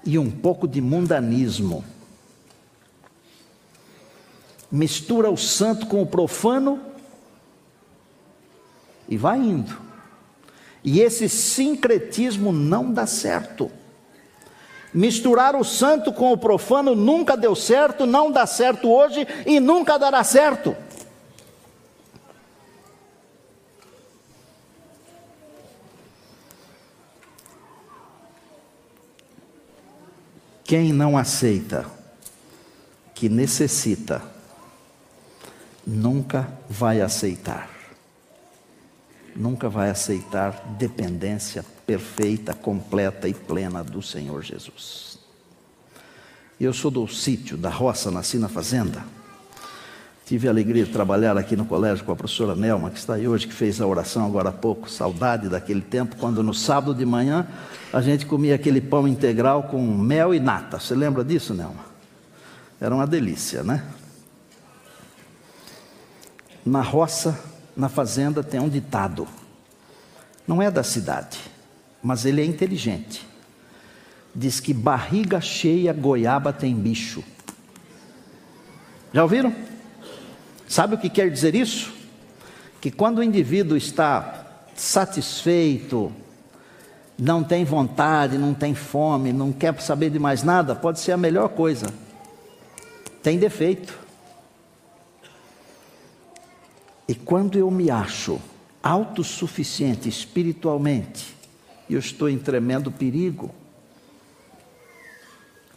e 0.05 0.17
um 0.17 0.29
pouco 0.29 0.67
de 0.67 0.81
mundanismo 0.81 1.83
mistura 4.73 5.29
o 5.29 5.37
santo 5.37 5.85
com 5.85 6.01
o 6.01 6.07
profano 6.07 6.79
e 9.07 9.15
vai 9.15 9.37
indo. 9.37 9.77
E 10.83 10.99
esse 10.99 11.29
sincretismo 11.29 12.51
não 12.51 12.91
dá 12.91 13.05
certo. 13.05 13.71
Misturar 14.91 15.55
o 15.55 15.63
santo 15.63 16.11
com 16.11 16.31
o 16.31 16.37
profano 16.37 16.95
nunca 16.95 17.37
deu 17.37 17.55
certo, 17.55 18.07
não 18.07 18.31
dá 18.31 18.47
certo 18.47 18.89
hoje 18.89 19.27
e 19.45 19.59
nunca 19.59 19.99
dará 19.99 20.23
certo. 20.23 20.75
Quem 30.63 30.93
não 30.93 31.17
aceita 31.17 31.85
que 33.13 33.27
necessita 33.29 34.21
nunca 35.85 36.47
vai 36.69 37.01
aceitar. 37.01 37.69
Nunca 39.35 39.67
vai 39.67 39.89
aceitar 39.89 40.75
dependência 40.77 41.65
perfeita, 41.85 42.53
completa 42.53 43.27
e 43.27 43.33
plena 43.33 43.83
do 43.83 44.01
Senhor 44.01 44.41
Jesus. 44.43 45.17
Eu 46.59 46.71
sou 46.71 46.91
do 46.91 47.07
sítio, 47.07 47.57
da 47.57 47.69
roça, 47.69 48.11
nasci 48.11 48.37
na 48.37 48.47
fazenda. 48.47 49.03
Tive 50.25 50.47
a 50.47 50.51
alegria 50.51 50.85
de 50.85 50.91
trabalhar 50.91 51.37
aqui 51.37 51.55
no 51.55 51.65
colégio 51.65 52.05
com 52.05 52.11
a 52.11 52.15
professora 52.15 52.55
Nelma, 52.55 52.89
que 52.89 52.97
está 52.97 53.15
aí 53.15 53.27
hoje, 53.27 53.45
que 53.45 53.53
fez 53.53 53.81
a 53.81 53.87
oração 53.87 54.25
agora 54.25 54.49
há 54.49 54.53
pouco. 54.53 54.89
Saudade 54.89 55.49
daquele 55.49 55.81
tempo, 55.81 56.15
quando 56.15 56.41
no 56.41 56.53
sábado 56.53 56.95
de 56.95 57.05
manhã 57.05 57.45
a 57.91 58.01
gente 58.01 58.25
comia 58.25 58.55
aquele 58.55 58.79
pão 58.79 59.07
integral 59.07 59.63
com 59.63 59.81
mel 59.85 60.33
e 60.33 60.39
nata. 60.39 60.79
Você 60.79 60.95
lembra 60.95 61.23
disso, 61.23 61.53
Nelma? 61.53 61.85
Era 62.79 62.95
uma 62.95 63.05
delícia, 63.05 63.63
né? 63.63 63.83
na 66.65 66.81
roça, 66.81 67.39
na 67.75 67.89
fazenda, 67.89 68.43
tem 68.43 68.59
um 68.59 68.69
ditado. 68.69 69.27
Não 70.47 70.61
é 70.61 70.69
da 70.71 70.83
cidade, 70.83 71.39
mas 72.01 72.25
ele 72.25 72.41
é 72.41 72.45
inteligente. 72.45 73.27
Diz 74.35 74.59
que 74.59 74.73
barriga 74.73 75.39
cheia, 75.39 75.93
goiaba 75.93 76.51
tem 76.51 76.73
bicho. 76.73 77.23
Já 79.13 79.23
ouviram? 79.23 79.53
Sabe 80.73 80.95
o 80.95 80.97
que 80.97 81.07
quer 81.07 81.29
dizer 81.29 81.53
isso? 81.53 81.93
Que 82.81 82.89
quando 82.89 83.19
o 83.19 83.23
indivíduo 83.23 83.77
está 83.77 84.43
satisfeito, 84.75 86.11
não 87.15 87.43
tem 87.43 87.63
vontade, 87.63 88.39
não 88.39 88.55
tem 88.55 88.73
fome, 88.73 89.31
não 89.31 89.51
quer 89.51 89.79
saber 89.79 90.09
de 90.09 90.17
mais 90.17 90.41
nada, 90.41 90.73
pode 90.73 90.99
ser 90.99 91.11
a 91.11 91.17
melhor 91.17 91.49
coisa. 91.49 91.93
Tem 93.21 93.37
defeito. 93.37 93.99
E 97.07 97.13
quando 97.13 97.55
eu 97.59 97.69
me 97.69 97.91
acho 97.91 98.41
autossuficiente 98.81 100.09
espiritualmente, 100.09 101.35
eu 101.87 101.99
estou 101.99 102.27
em 102.27 102.39
tremendo 102.39 102.91
perigo. 102.91 103.53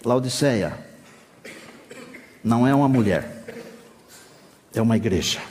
Laodiceia 0.03 0.73
não 2.43 2.67
é 2.67 2.75
uma 2.75 2.89
mulher, 2.89 3.36
é 4.79 4.83
uma 4.83 4.97
igreja. 4.97 5.43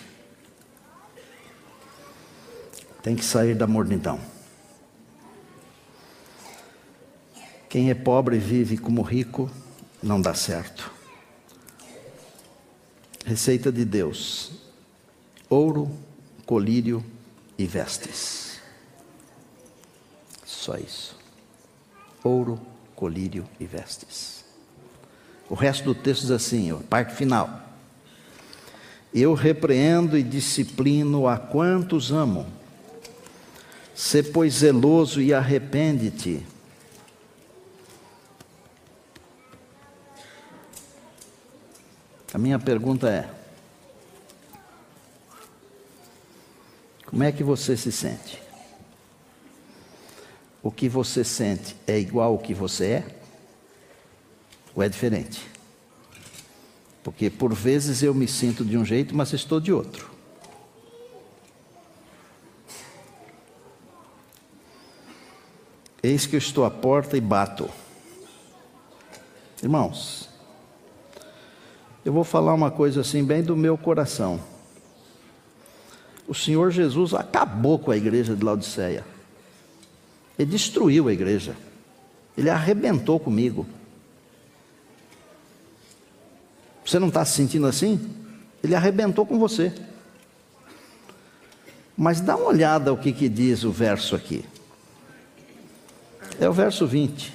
Tem 3.01 3.15
que 3.15 3.25
sair 3.25 3.55
da 3.55 3.67
mornidão. 3.67 4.19
Quem 7.67 7.89
é 7.89 7.95
pobre 7.95 8.37
e 8.37 8.39
vive 8.39 8.77
como 8.77 9.01
rico, 9.01 9.49
não 10.01 10.21
dá 10.21 10.33
certo. 10.33 10.91
Receita 13.25 13.71
de 13.71 13.83
Deus: 13.83 14.51
ouro, 15.49 15.91
colírio 16.45 17.03
e 17.57 17.65
vestes. 17.65 18.59
Só 20.45 20.77
isso. 20.77 21.17
Ouro, 22.23 22.59
colírio 22.95 23.47
e 23.59 23.65
vestes. 23.65 24.45
O 25.49 25.55
resto 25.55 25.83
do 25.83 25.95
texto 25.95 26.21
diz 26.21 26.31
assim, 26.31 26.71
a 26.71 26.75
parte 26.75 27.13
final. 27.13 27.64
Eu 29.15 29.33
repreendo 29.33 30.17
e 30.17 30.23
disciplino 30.23 31.25
a 31.25 31.37
quantos 31.37 32.11
amo. 32.11 32.45
Se 33.95 34.21
pois 34.21 34.55
zeloso 34.55 35.21
e 35.21 35.33
arrepende-te. 35.33 36.45
A 42.33 42.37
minha 42.37 42.59
pergunta 42.59 43.07
é: 43.07 43.29
Como 47.05 47.23
é 47.23 47.31
que 47.31 47.41
você 47.41 47.77
se 47.77 47.93
sente? 47.93 48.43
O 50.61 50.69
que 50.69 50.89
você 50.89 51.23
sente 51.23 51.73
é 51.87 51.97
igual 51.97 52.33
ao 52.33 52.39
que 52.39 52.53
você 52.53 52.85
é? 52.85 53.15
Ou 54.75 54.83
é 54.83 54.89
diferente? 54.89 55.54
Porque 57.05 57.29
por 57.29 57.53
vezes 57.53 58.03
eu 58.03 58.13
me 58.13 58.27
sinto 58.27 58.65
de 58.65 58.77
um 58.77 58.83
jeito, 58.83 59.15
mas 59.15 59.31
estou 59.31 59.61
de 59.61 59.71
outro. 59.71 60.11
Eis 66.03 66.25
que 66.25 66.35
eu 66.35 66.39
estou 66.39 66.65
à 66.65 66.69
porta 66.69 67.15
e 67.15 67.21
bato. 67.21 67.69
Irmãos, 69.63 70.29
eu 72.03 72.11
vou 72.11 72.25
falar 72.25 72.53
uma 72.53 72.69
coisa 72.69 72.99
assim, 72.99 73.23
bem 73.23 73.41
do 73.41 73.55
meu 73.55 73.77
coração 73.77 74.41
o 76.27 76.33
Senhor 76.33 76.71
Jesus 76.71 77.13
acabou 77.13 77.77
com 77.77 77.91
a 77.91 77.97
igreja 77.97 78.35
de 78.35 78.43
Laodiceia. 78.43 79.05
Ele 80.37 80.49
destruiu 80.49 81.07
a 81.07 81.13
igreja. 81.13 81.55
Ele 82.37 82.49
arrebentou 82.49 83.19
comigo. 83.19 83.65
Você 86.85 86.99
não 86.99 87.07
está 87.07 87.25
se 87.25 87.33
sentindo 87.33 87.67
assim? 87.67 87.99
Ele 88.63 88.75
arrebentou 88.75 89.25
com 89.25 89.39
você. 89.39 89.73
Mas 91.97 92.21
dá 92.21 92.35
uma 92.35 92.47
olhada 92.47 92.93
o 92.93 92.97
que, 92.97 93.11
que 93.11 93.27
diz 93.27 93.63
o 93.63 93.71
verso 93.71 94.15
aqui. 94.15 94.45
É 96.39 96.47
o 96.47 96.53
verso 96.53 96.85
20. 96.85 97.33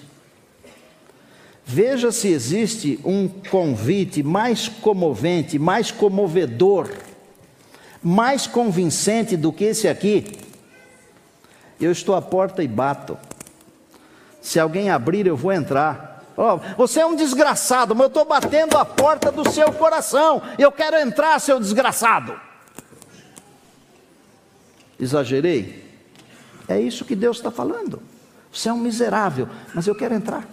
Veja 1.66 2.12
se 2.12 2.28
existe 2.28 3.00
um 3.04 3.28
convite 3.28 4.22
mais 4.22 4.68
comovente, 4.68 5.58
mais 5.58 5.90
comovedor 5.90 6.90
mais 8.02 8.46
convincente 8.46 9.36
do 9.36 9.52
que 9.52 9.64
esse 9.64 9.88
aqui, 9.88 10.38
Eu 11.80 11.92
estou 11.92 12.14
à 12.14 12.20
porta 12.20 12.62
e 12.62 12.68
bato. 12.68 13.16
Se 14.42 14.60
alguém 14.60 14.90
abrir, 14.90 15.26
eu 15.26 15.34
vou 15.34 15.50
entrar. 15.50 16.09
Oh, 16.42 16.56
você 16.74 17.00
é 17.00 17.06
um 17.06 17.14
desgraçado, 17.14 17.94
mas 17.94 18.04
eu 18.04 18.08
estou 18.08 18.24
batendo 18.24 18.78
a 18.78 18.82
porta 18.82 19.30
do 19.30 19.46
seu 19.50 19.70
coração. 19.74 20.40
Eu 20.58 20.72
quero 20.72 20.96
entrar, 20.96 21.38
seu 21.38 21.60
desgraçado. 21.60 22.34
Exagerei? 24.98 25.86
É 26.66 26.80
isso 26.80 27.04
que 27.04 27.14
Deus 27.14 27.36
está 27.36 27.50
falando. 27.50 28.02
Você 28.50 28.70
é 28.70 28.72
um 28.72 28.78
miserável, 28.78 29.50
mas 29.74 29.86
eu 29.86 29.94
quero 29.94 30.14
entrar. 30.14 30.48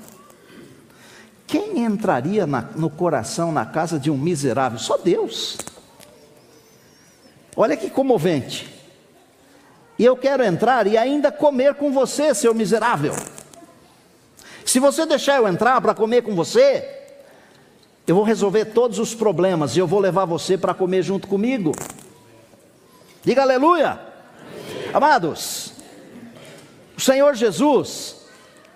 Quem 1.47 1.85
entraria 1.85 2.45
na, 2.45 2.63
no 2.75 2.89
coração, 2.89 3.53
na 3.53 3.65
casa 3.65 3.97
de 3.97 4.11
um 4.11 4.17
miserável? 4.17 4.79
Só 4.79 4.97
Deus. 4.97 5.57
Olha 7.55 7.77
que 7.77 7.89
comovente. 7.89 8.75
E 9.97 10.03
eu 10.03 10.17
quero 10.17 10.43
entrar 10.43 10.85
e 10.85 10.97
ainda 10.97 11.31
comer 11.31 11.75
com 11.75 11.93
você, 11.93 12.35
seu 12.35 12.53
miserável. 12.53 13.13
Se 14.67 14.81
você 14.81 15.05
deixar 15.05 15.37
eu 15.37 15.47
entrar 15.47 15.79
para 15.79 15.95
comer 15.95 16.21
com 16.23 16.35
você, 16.35 16.85
eu 18.05 18.13
vou 18.13 18.25
resolver 18.25 18.65
todos 18.65 18.99
os 18.99 19.15
problemas 19.15 19.77
e 19.77 19.79
eu 19.79 19.87
vou 19.87 19.97
levar 19.97 20.25
você 20.25 20.57
para 20.57 20.73
comer 20.73 21.03
junto 21.03 21.25
comigo. 21.25 21.71
Diga 23.23 23.43
aleluia. 23.43 23.97
Amados, 24.93 25.71
o 26.97 26.99
Senhor 26.99 27.33
Jesus, 27.33 28.17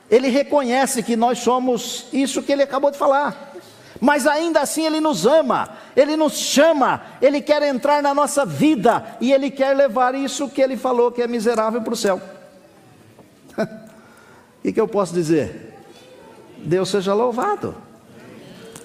Ele 0.10 0.30
reconhece 0.30 1.04
que 1.04 1.18
nós 1.18 1.40
somos 1.40 2.06
isso 2.14 2.42
que 2.42 2.54
Ele 2.54 2.64
acabou 2.64 2.90
de 2.90 2.98
falar, 2.98 3.54
mas 4.00 4.26
ainda 4.26 4.62
assim 4.62 4.86
Ele 4.86 5.02
nos 5.02 5.26
ama, 5.26 5.78
Ele 5.94 6.16
nos 6.16 6.38
chama, 6.38 7.02
Ele 7.22 7.42
quer 7.42 7.64
entrar 7.64 8.02
na 8.02 8.14
nossa 8.14 8.46
vida 8.46 9.18
e 9.20 9.34
Ele 9.34 9.52
quer 9.52 9.76
levar 9.76 10.16
isso 10.16 10.48
que 10.48 10.62
Ele 10.62 10.78
falou 10.78 11.12
que 11.12 11.22
é 11.22 11.28
miserável 11.28 11.82
para 11.82 11.94
o 11.94 11.98
céu. 11.98 12.22
O 14.54 14.64
que, 14.64 14.74
que 14.74 14.80
eu 14.80 14.88
posso 14.88 15.12
dizer? 15.12 15.71
Deus 16.64 16.90
seja 16.90 17.14
louvado. 17.14 17.76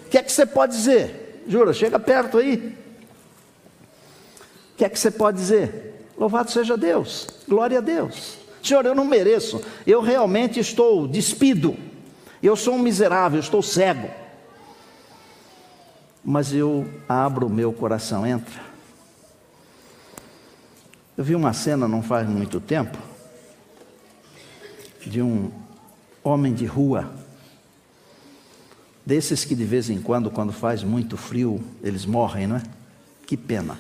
O 0.07 0.09
que 0.09 0.19
é 0.19 0.23
que 0.23 0.33
você 0.33 0.47
pode 0.47 0.77
dizer? 0.77 1.45
Jura, 1.49 1.73
chega 1.73 1.99
perto 1.99 2.39
aí. 2.39 2.77
O 4.73 4.77
que 4.77 4.85
é 4.85 4.89
que 4.89 4.99
você 4.99 5.11
pode 5.11 5.39
dizer? 5.39 6.07
Louvado 6.19 6.51
seja 6.51 6.77
Deus, 6.77 7.29
glória 7.49 7.79
a 7.79 7.81
Deus. 7.81 8.39
Senhor, 8.63 8.85
eu 8.85 8.95
não 8.95 9.05
mereço, 9.05 9.63
eu 9.87 10.01
realmente 10.01 10.59
estou 10.59 11.07
despido, 11.07 11.77
eu 12.43 12.57
sou 12.57 12.75
um 12.75 12.79
miserável, 12.79 13.39
estou 13.39 13.63
cego. 13.63 14.11
Mas 16.25 16.53
eu 16.53 16.89
abro 17.09 17.47
o 17.47 17.51
meu 17.51 17.73
coração, 17.73 18.27
entra. 18.27 18.61
Eu 21.17 21.23
vi 21.23 21.35
uma 21.35 21.53
cena 21.53 21.87
não 21.87 22.03
faz 22.03 22.29
muito 22.29 22.61
tempo, 22.61 22.99
de 25.07 25.23
um 25.23 25.51
homem 26.25 26.53
de 26.53 26.67
rua, 26.67 27.09
desses 29.07 29.45
que 29.45 29.55
de 29.55 29.65
vez 29.65 29.89
em 29.89 30.03
quando, 30.03 30.31
quando 30.31 30.53
faz 30.53 30.83
muito 30.83 31.17
frio, 31.17 31.63
eles 31.83 32.05
morrem, 32.05 32.49
não 32.49 32.57
é? 32.57 32.63
Que 33.27 33.37
pena. 33.37 33.79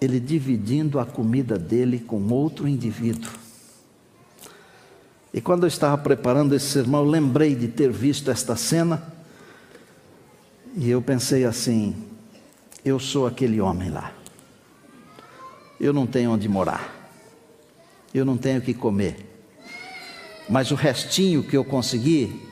ele 0.00 0.20
dividindo 0.20 1.00
a 1.00 1.06
comida 1.06 1.58
dele 1.58 1.98
com 1.98 2.22
outro 2.28 2.68
indivíduo. 2.68 3.32
E 5.32 5.40
quando 5.40 5.64
eu 5.64 5.68
estava 5.68 5.98
preparando 5.98 6.54
esse 6.54 6.66
sermão, 6.66 7.04
eu 7.04 7.10
lembrei 7.10 7.54
de 7.54 7.68
ter 7.68 7.90
visto 7.90 8.30
esta 8.30 8.56
cena, 8.56 9.12
e 10.74 10.88
eu 10.88 11.02
pensei 11.02 11.44
assim: 11.44 11.94
eu 12.84 12.98
sou 12.98 13.26
aquele 13.26 13.60
homem 13.60 13.90
lá, 13.90 14.12
eu 15.78 15.92
não 15.92 16.06
tenho 16.06 16.30
onde 16.30 16.48
morar, 16.48 17.12
eu 18.14 18.24
não 18.24 18.36
tenho 18.36 18.60
o 18.60 18.62
que 18.62 18.72
comer, 18.72 19.27
mas 20.48 20.70
o 20.70 20.74
restinho 20.74 21.42
que 21.42 21.56
eu 21.56 21.64
consegui, 21.64 22.48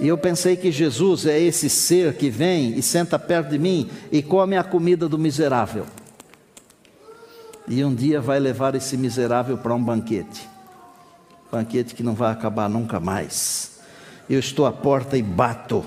e 0.00 0.08
eu 0.08 0.18
pensei 0.18 0.56
que 0.56 0.72
Jesus 0.72 1.24
é 1.24 1.38
esse 1.38 1.70
ser 1.70 2.14
que 2.14 2.28
vem 2.28 2.76
e 2.76 2.82
senta 2.82 3.18
perto 3.18 3.50
de 3.50 3.58
mim 3.58 3.88
e 4.10 4.22
come 4.22 4.56
a 4.56 4.64
comida 4.64 5.08
do 5.08 5.18
miserável. 5.18 5.86
E 7.68 7.82
um 7.84 7.94
dia 7.94 8.20
vai 8.20 8.38
levar 8.38 8.74
esse 8.74 8.96
miserável 8.96 9.56
para 9.56 9.74
um 9.74 9.82
banquete. 9.82 10.48
Banquete 11.50 11.94
que 11.94 12.02
não 12.02 12.14
vai 12.14 12.32
acabar 12.32 12.68
nunca 12.68 12.98
mais. 12.98 13.78
Eu 14.28 14.40
estou 14.40 14.66
à 14.66 14.72
porta 14.72 15.16
e 15.16 15.22
bato. 15.22 15.84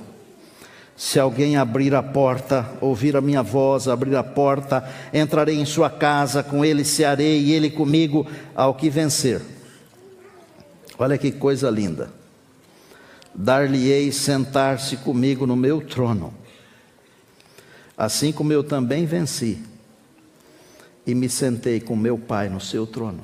Se 0.97 1.19
alguém 1.19 1.55
abrir 1.55 1.95
a 1.95 2.03
porta, 2.03 2.67
ouvir 2.81 3.15
a 3.15 3.21
minha 3.21 3.43
voz, 3.43 3.87
abrir 3.87 4.15
a 4.15 4.23
porta, 4.23 4.83
entrarei 5.13 5.57
em 5.57 5.65
sua 5.65 5.89
casa, 5.89 6.43
com 6.43 6.65
ele 6.65 6.83
cearei 6.83 7.39
e 7.39 7.53
ele 7.53 7.69
comigo, 7.69 8.27
ao 8.53 8.73
que 8.73 8.89
vencer. 8.89 9.41
Olha 10.97 11.17
que 11.17 11.31
coisa 11.31 11.69
linda 11.69 12.17
dar-lhe-ei 13.37 14.11
sentar-se 14.11 14.97
comigo 14.97 15.45
no 15.45 15.55
meu 15.55 15.79
trono, 15.79 16.33
assim 17.95 18.31
como 18.31 18.51
eu 18.51 18.63
também 18.63 19.05
venci 19.05 19.63
e 21.05 21.13
me 21.13 21.29
sentei 21.29 21.79
com 21.79 21.95
meu 21.95 22.17
Pai 22.17 22.49
no 22.49 22.59
seu 22.59 22.87
trono. 22.87 23.23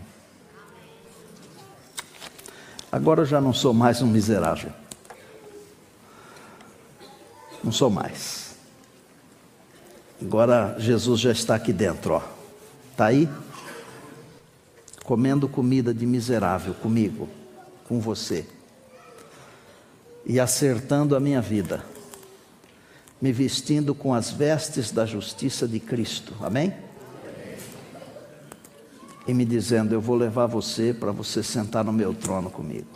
Agora 2.91 3.21
eu 3.21 3.25
já 3.25 3.41
não 3.41 3.51
sou 3.51 3.73
mais 3.73 4.03
um 4.03 4.07
miserável. 4.07 4.71
Não 7.63 7.71
sou 7.71 7.89
mais. 7.89 8.55
Agora 10.21 10.75
Jesus 10.79 11.19
já 11.19 11.31
está 11.31 11.55
aqui 11.55 11.71
dentro, 11.71 12.15
ó. 12.15 12.21
Está 12.91 13.05
aí? 13.05 13.29
Comendo 15.03 15.49
comida 15.49 15.93
de 15.93 16.05
miserável 16.05 16.73
comigo, 16.73 17.29
com 17.87 17.99
você 17.99 18.45
e 20.25 20.39
acertando 20.39 21.15
a 21.15 21.19
minha 21.19 21.41
vida, 21.41 21.83
me 23.21 23.31
vestindo 23.31 23.93
com 23.93 24.13
as 24.13 24.31
vestes 24.31 24.91
da 24.91 25.05
justiça 25.05 25.67
de 25.67 25.79
Cristo. 25.79 26.33
Amém? 26.41 26.73
E 29.27 29.33
me 29.33 29.45
dizendo: 29.45 29.93
Eu 29.93 30.01
vou 30.01 30.15
levar 30.15 30.45
você 30.47 30.93
para 30.93 31.11
você 31.11 31.41
sentar 31.41 31.83
no 31.83 31.93
meu 31.93 32.13
trono 32.13 32.49
comigo. 32.49 32.87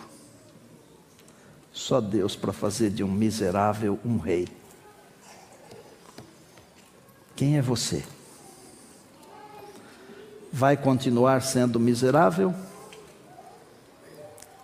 Só 1.78 2.02
Deus 2.02 2.36
para 2.36 2.52
fazer 2.52 2.90
de 2.90 3.04
um 3.04 3.12
miserável 3.12 4.00
um 4.04 4.18
rei. 4.18 4.48
Quem 7.36 7.58
é 7.58 7.62
você? 7.62 8.04
Vai 10.52 10.76
continuar 10.76 11.42
sendo 11.44 11.80
miserável? 11.80 12.54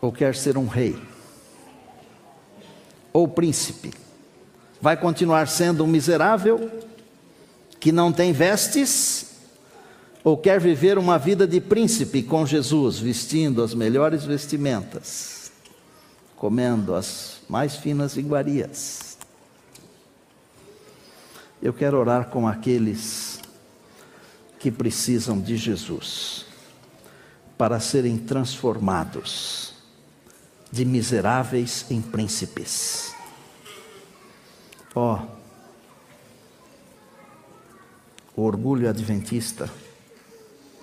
Ou 0.02 0.12
quer 0.12 0.34
ser 0.36 0.58
um 0.58 0.68
rei? 0.68 1.14
ou 3.14 3.28
príncipe? 3.28 3.94
Vai 4.82 4.98
continuar 4.98 5.48
sendo 5.48 5.84
um 5.84 5.88
miserável 5.88 6.70
que 7.80 7.92
não 7.92 8.12
tem 8.12 8.34
vestes? 8.34 9.28
Ou 10.24 10.36
quer 10.36 10.60
viver 10.60 10.98
uma 10.98 11.20
vida 11.20 11.46
de 11.46 11.62
príncipe 11.62 12.24
com 12.24 12.46
Jesus, 12.46 12.98
vestindo 12.98 13.62
as 13.62 13.74
melhores 13.74 14.26
vestimentas, 14.26 15.43
comendo 16.44 16.94
as 16.94 17.40
mais 17.48 17.78
finas 17.78 18.18
iguarias? 18.18 19.18
Eu 21.62 21.72
quero 21.72 21.98
orar 21.98 22.28
com 22.28 22.46
aqueles 22.46 23.40
que 24.60 24.70
precisam 24.70 25.40
de 25.40 25.56
Jesus 25.56 26.46
para 27.58 27.80
serem 27.80 28.18
transformados 28.18 29.74
de 30.70 30.84
miseráveis 30.84 31.86
em 31.90 32.02
príncipes. 32.02 33.16
Ó, 34.94 35.22
oh, 38.36 38.42
o 38.42 38.44
orgulho 38.44 38.90
adventista 38.90 39.72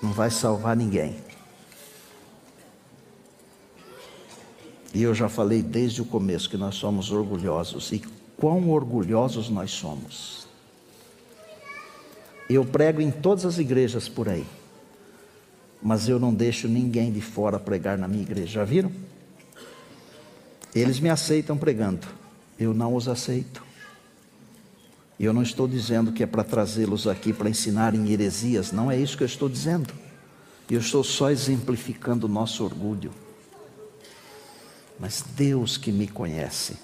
não 0.02 0.10
vai 0.10 0.30
salvar 0.30 0.74
ninguém. 0.74 1.29
E 4.92 5.02
eu 5.02 5.14
já 5.14 5.28
falei 5.28 5.62
desde 5.62 6.02
o 6.02 6.04
começo 6.04 6.50
que 6.50 6.56
nós 6.56 6.74
somos 6.74 7.10
orgulhosos. 7.12 7.92
E 7.92 8.02
quão 8.36 8.70
orgulhosos 8.70 9.48
nós 9.48 9.70
somos. 9.70 10.46
Eu 12.48 12.64
prego 12.64 13.00
em 13.00 13.10
todas 13.10 13.44
as 13.44 13.58
igrejas 13.58 14.08
por 14.08 14.28
aí. 14.28 14.44
Mas 15.82 16.08
eu 16.08 16.18
não 16.18 16.34
deixo 16.34 16.66
ninguém 16.66 17.12
de 17.12 17.20
fora 17.20 17.58
pregar 17.58 17.96
na 17.96 18.08
minha 18.08 18.22
igreja. 18.22 18.54
Já 18.54 18.64
viram? 18.64 18.90
Eles 20.74 21.00
me 21.00 21.08
aceitam 21.08 21.56
pregando, 21.56 22.06
eu 22.58 22.72
não 22.72 22.94
os 22.94 23.08
aceito. 23.08 23.62
Eu 25.18 25.32
não 25.32 25.42
estou 25.42 25.66
dizendo 25.66 26.12
que 26.12 26.22
é 26.22 26.26
para 26.26 26.44
trazê-los 26.44 27.06
aqui 27.06 27.32
para 27.32 27.50
ensinarem 27.50 28.10
heresias, 28.10 28.72
não 28.72 28.90
é 28.90 28.96
isso 28.96 29.16
que 29.16 29.22
eu 29.22 29.26
estou 29.26 29.48
dizendo. 29.48 29.92
Eu 30.70 30.78
estou 30.78 31.02
só 31.02 31.30
exemplificando 31.30 32.26
o 32.26 32.28
nosso 32.28 32.64
orgulho. 32.64 33.10
Mas 35.00 35.24
Deus 35.34 35.78
que 35.78 35.90
me 35.90 36.06
conhece, 36.06 36.76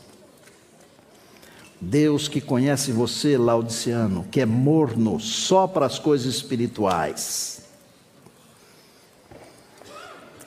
Deus 1.78 2.26
que 2.26 2.40
conhece 2.40 2.90
você, 2.90 3.36
Laodiciano, 3.36 4.24
que 4.30 4.40
é 4.40 4.46
morno 4.46 5.20
só 5.20 5.66
para 5.66 5.84
as 5.84 5.98
coisas 5.98 6.34
espirituais, 6.34 7.62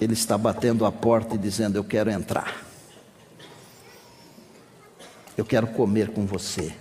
Ele 0.02 0.14
está 0.14 0.38
batendo 0.38 0.86
a 0.86 0.92
porta 0.92 1.36
e 1.36 1.38
dizendo: 1.38 1.76
Eu 1.76 1.84
quero 1.84 2.10
entrar. 2.10 2.66
Eu 5.38 5.46
quero 5.46 5.68
comer 5.68 6.10
com 6.12 6.26
você. 6.26 6.74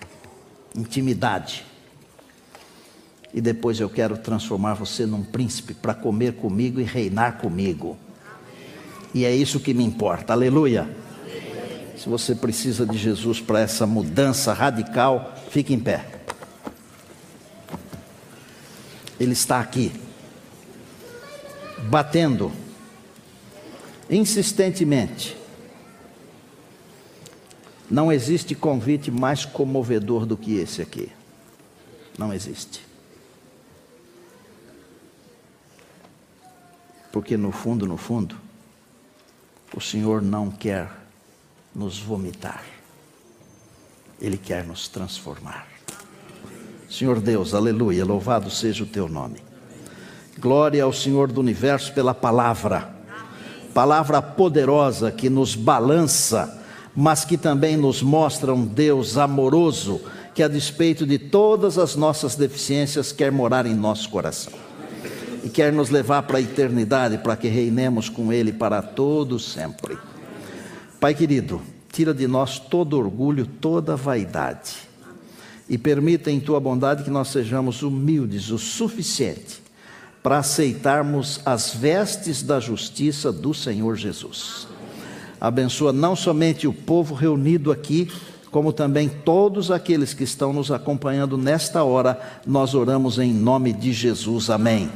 Intimidade. 0.74 1.66
E 3.34 3.40
depois 3.40 3.78
eu 3.78 3.90
quero 3.90 4.16
transformar 4.16 4.74
você 4.74 5.04
num 5.04 5.22
príncipe 5.22 5.74
para 5.74 5.94
comer 5.94 6.34
comigo 6.36 6.80
e 6.80 6.84
reinar 6.84 7.38
comigo. 7.38 7.98
E 9.14 9.24
é 9.24 9.34
isso 9.34 9.60
que 9.60 9.72
me 9.72 9.84
importa. 9.84 10.32
Aleluia. 10.32 10.88
Se 11.96 12.08
você 12.08 12.34
precisa 12.34 12.86
de 12.86 12.96
Jesus 12.96 13.40
para 13.40 13.60
essa 13.60 13.86
mudança 13.86 14.52
radical, 14.52 15.34
fique 15.50 15.74
em 15.74 15.80
pé. 15.80 16.06
Ele 19.18 19.32
está 19.32 19.58
aqui, 19.58 19.92
batendo 21.90 22.52
insistentemente. 24.08 25.36
Não 27.90 28.12
existe 28.12 28.54
convite 28.54 29.10
mais 29.10 29.44
comovedor 29.44 30.24
do 30.24 30.36
que 30.36 30.56
esse 30.58 30.80
aqui. 30.80 31.10
Não 32.16 32.32
existe. 32.32 32.86
Porque 37.10 37.36
no 37.36 37.50
fundo, 37.50 37.86
no 37.86 37.96
fundo, 37.96 38.36
o 39.76 39.80
Senhor 39.80 40.22
não 40.22 40.50
quer 40.50 40.90
nos 41.74 41.98
vomitar, 41.98 42.64
Ele 44.20 44.36
quer 44.36 44.64
nos 44.64 44.88
transformar. 44.88 45.66
Senhor 46.88 47.20
Deus, 47.20 47.52
aleluia, 47.54 48.04
louvado 48.04 48.50
seja 48.50 48.84
o 48.84 48.86
teu 48.86 49.08
nome. 49.08 49.36
Glória 50.38 50.82
ao 50.82 50.92
Senhor 50.92 51.30
do 51.30 51.40
universo 51.40 51.92
pela 51.92 52.14
palavra, 52.14 52.94
palavra 53.74 54.22
poderosa 54.22 55.12
que 55.12 55.28
nos 55.28 55.54
balança, 55.54 56.62
mas 56.96 57.24
que 57.24 57.36
também 57.36 57.76
nos 57.76 58.02
mostra 58.02 58.54
um 58.54 58.64
Deus 58.64 59.18
amoroso 59.18 60.00
que, 60.34 60.42
a 60.42 60.48
despeito 60.48 61.06
de 61.06 61.18
todas 61.18 61.76
as 61.76 61.94
nossas 61.94 62.34
deficiências, 62.34 63.12
quer 63.12 63.30
morar 63.30 63.66
em 63.66 63.74
nosso 63.74 64.08
coração 64.08 64.67
e 65.48 65.50
quer 65.50 65.72
nos 65.72 65.88
levar 65.88 66.24
para 66.24 66.36
a 66.36 66.42
eternidade 66.42 67.16
para 67.16 67.34
que 67.34 67.48
reinemos 67.48 68.10
com 68.10 68.30
Ele 68.30 68.52
para 68.52 68.82
todo 68.82 69.38
sempre. 69.38 69.96
Pai 71.00 71.14
querido, 71.14 71.62
tira 71.90 72.12
de 72.12 72.28
nós 72.28 72.58
todo 72.58 72.98
orgulho, 72.98 73.46
toda 73.46 73.96
vaidade. 73.96 74.74
E 75.66 75.78
permita 75.78 76.30
em 76.30 76.38
tua 76.38 76.60
bondade 76.60 77.02
que 77.02 77.08
nós 77.08 77.28
sejamos 77.28 77.82
humildes 77.82 78.50
o 78.50 78.58
suficiente 78.58 79.62
para 80.22 80.36
aceitarmos 80.36 81.40
as 81.46 81.74
vestes 81.74 82.42
da 82.42 82.60
justiça 82.60 83.32
do 83.32 83.54
Senhor 83.54 83.96
Jesus. 83.96 84.68
Abençoa 85.40 85.94
não 85.94 86.14
somente 86.14 86.66
o 86.66 86.74
povo 86.74 87.14
reunido 87.14 87.72
aqui, 87.72 88.12
como 88.50 88.70
também 88.70 89.08
todos 89.08 89.70
aqueles 89.70 90.12
que 90.12 90.24
estão 90.24 90.52
nos 90.52 90.70
acompanhando 90.70 91.38
nesta 91.38 91.82
hora. 91.84 92.20
Nós 92.46 92.74
oramos 92.74 93.18
em 93.18 93.32
nome 93.32 93.72
de 93.72 93.94
Jesus. 93.94 94.50
Amém. 94.50 94.90